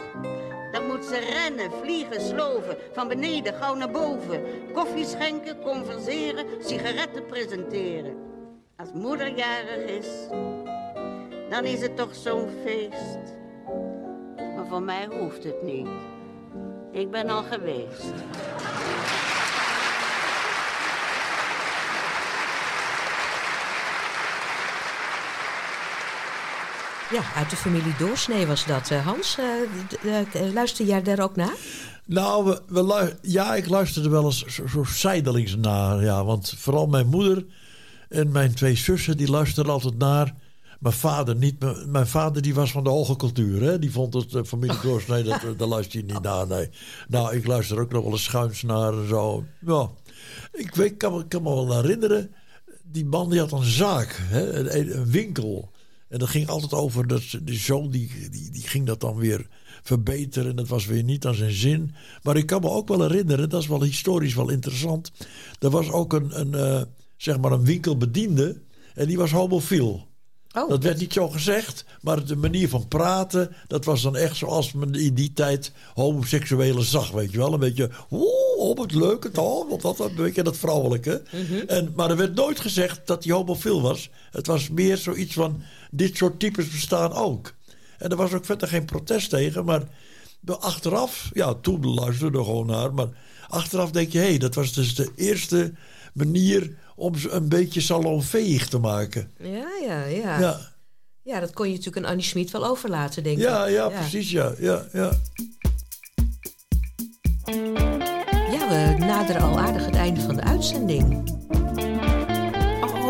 [0.73, 4.43] Dan moet ze rennen, vliegen, sloven, van beneden gauw naar boven.
[4.73, 8.16] Koffie schenken, converseren, sigaretten presenteren.
[8.77, 10.09] Als moeder jarig is,
[11.51, 13.35] dan is het toch zo'n feest.
[14.37, 15.89] Maar voor mij hoeft het niet.
[16.91, 18.12] Ik ben al geweest.
[27.13, 28.91] Ja, uit de familie Doorsnee was dat.
[28.91, 31.55] Eh, Hans, eh, eh, luister jij daar ook naar?
[32.07, 36.03] Nou, we, ja, ik luisterde wel eens zo, zo zijdelings naar.
[36.03, 37.45] Ja, want vooral mijn moeder
[38.09, 40.35] en mijn twee zussen, die luisterden altijd naar.
[40.81, 41.61] Mijn vader niet.
[41.61, 43.63] Mijn, mijn vader die was van de hoge cultuur.
[43.63, 43.79] Hè?
[43.79, 46.47] Die vond het uh, familie Doorsnee, dat, daar luister je niet naar.
[46.47, 46.69] Nee.
[47.09, 49.45] Nou, ik luister ook nog wel eens schuins naar en zo.
[49.67, 49.89] Ja.
[50.53, 52.31] Ik weet, kan, me- kan me wel herinneren.
[52.83, 54.53] Die man die had een zaak, hè?
[54.53, 55.71] Een, een winkel.
[56.11, 59.47] En dat ging altijd over dat die zoon die, die, die ging dat dan weer
[59.83, 60.51] verbeteren.
[60.51, 61.95] En dat was weer niet aan zijn zin.
[62.23, 65.13] Maar ik kan me ook wel herinneren, dat is wel historisch wel interessant.
[65.59, 66.83] Er was ook een, een, eh,
[67.17, 68.61] zeg maar een winkelbediende.
[68.95, 70.09] En die was homofiel.
[70.53, 74.73] Dat werd niet zo gezegd, maar de manier van praten, dat was dan echt zoals
[74.73, 77.53] men in die tijd homoseksuelen zag, weet je wel.
[77.53, 81.23] Een beetje, oeh, oh, wat leuk het al, wat dat, een beetje dat vrouwelijke.
[81.67, 84.11] en, maar er werd nooit gezegd dat hij homofiel was.
[84.31, 87.55] Het was meer zoiets van, dit soort types bestaan ook.
[87.99, 89.82] En er was ook verder geen protest tegen, maar
[90.47, 93.09] achteraf, ja, toen luisterde er gewoon naar, maar
[93.49, 95.72] achteraf denk je, hé, hey, dat was dus de eerste
[96.14, 99.30] manier om ze een beetje salonveeg te maken.
[99.38, 100.38] Ja, ja, ja.
[100.38, 100.68] Ja.
[101.22, 103.74] Ja, dat kon je natuurlijk aan Annie Schmid wel overlaten, denk Ja, ik.
[103.74, 104.53] ja, precies, ja.
[104.59, 105.20] ja, ja.
[108.51, 111.38] Ja, we naderen al aardig het einde van de uitzending.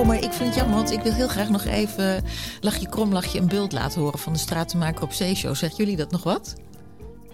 [0.00, 2.24] Oh, maar ik vind het jammer, want ik wil heel graag nog even
[2.60, 5.54] Lachje Krom, Lachje een Bult laten horen van de Stratenmaker op Zeeshow.
[5.54, 6.54] Zeggen jullie dat nog wat?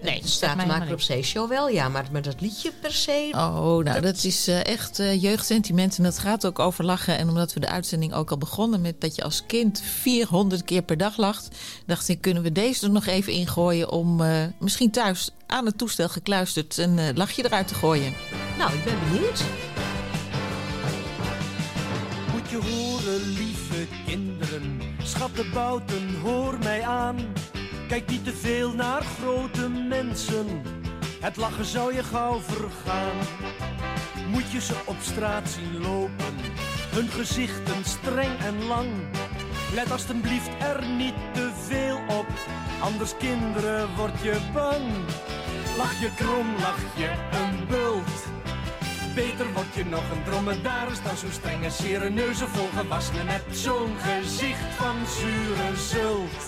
[0.01, 1.89] Nee, de Stratenmaker op Zeeshow wel, ja.
[1.89, 3.29] Maar, maar dat liedje per se...
[3.31, 5.97] Oh, nou, dat is eh, echt eh, jeugdsentiment.
[5.97, 7.17] En dat gaat ook over lachen.
[7.17, 10.81] En omdat we de uitzending ook al begonnen met dat je als kind 400 keer
[10.81, 11.55] per dag lacht,
[11.85, 15.77] dacht ik, kunnen we deze er nog even ingooien om eh, misschien thuis aan het
[15.77, 18.13] toestel gekluisterd een lachje eruit te gooien.
[18.57, 19.43] Nou, ik ben benieuwd.
[22.49, 27.17] Je horen, lieve kinderen, schattenbouten, hoor mij aan.
[27.87, 30.61] Kijk niet te veel naar grote mensen,
[31.19, 33.17] het lachen zou je gauw vergaan.
[34.27, 36.35] Moet je ze op straat zien lopen,
[36.89, 38.89] hun gezichten streng en lang.
[39.73, 42.27] Let alstublieft er niet te veel op,
[42.81, 44.85] anders kinderen word je bang.
[45.77, 48.36] Lach je krom, lach je een bult.
[49.17, 53.95] Beter word je nog een dromedaris dan zo'n strenge zere neuzen vol gewassenen met zo'n
[53.99, 56.47] gezicht van zure zult.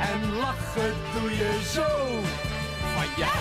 [0.00, 1.86] En lachen doe je zo
[2.94, 3.26] van ja.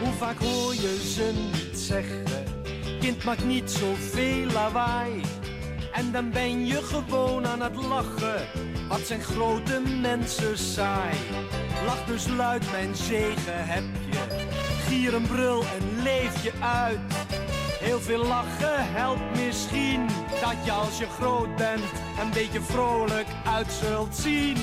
[0.00, 2.24] Hoe vaak hoor je ze niet zeggen?
[3.00, 5.39] Kind maakt niet zoveel lawaai.
[5.92, 8.46] En dan ben je gewoon aan het lachen.
[8.88, 11.16] Wat zijn grote mensen saai.
[11.86, 14.48] Lach dus luid, mijn zegen heb je.
[14.86, 16.98] Gier een brul en leef je uit.
[17.80, 20.06] Heel veel lachen helpt misschien.
[20.40, 24.56] Dat je als je groot bent een beetje vrolijk uit zult zien.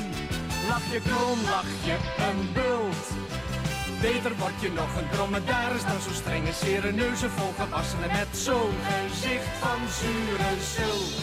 [0.67, 3.26] Lach je krom, lach je een bult.
[4.01, 8.73] Beter word je nog een dromedaris dan zo'n strenge zere neuzen vol gewassenen met zo'n
[8.87, 11.13] gezicht van zure zult.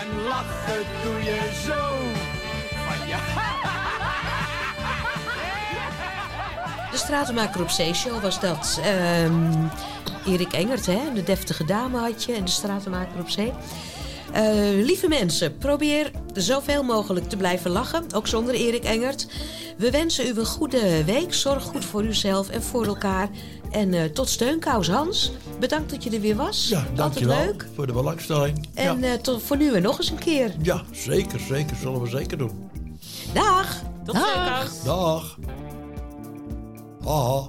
[0.00, 1.82] En lachen doe je zo
[2.86, 3.18] van ja.
[6.90, 8.80] De Stratenmaker op Zeeshow was dat.
[8.82, 9.66] Ehm,
[10.26, 11.00] Erik Engert, hè?
[11.14, 12.32] de deftige dame had je.
[12.32, 13.52] En de Stratenmaker op Zee.
[14.36, 18.04] Eh, lieve mensen, probeer zoveel mogelijk te blijven lachen.
[18.14, 19.26] Ook zonder Erik Engert.
[19.76, 21.34] We wensen u een goede week.
[21.34, 23.28] Zorg goed voor uzelf en voor elkaar.
[23.70, 25.32] En eh, tot steunkous, Hans.
[25.60, 26.68] Bedankt dat je er weer was.
[26.68, 27.66] Ja, Altijd dankjewel leuk.
[27.74, 28.68] voor de belangstelling.
[28.74, 29.12] En ja.
[29.12, 30.54] eh, tot voor nu en nog eens een keer.
[30.62, 31.76] ja, zeker, zeker.
[31.76, 32.70] Zullen we zeker doen.
[33.32, 33.82] Dag.
[34.04, 34.72] Tot Dag.
[34.84, 35.38] Dag.
[37.04, 37.48] Haha.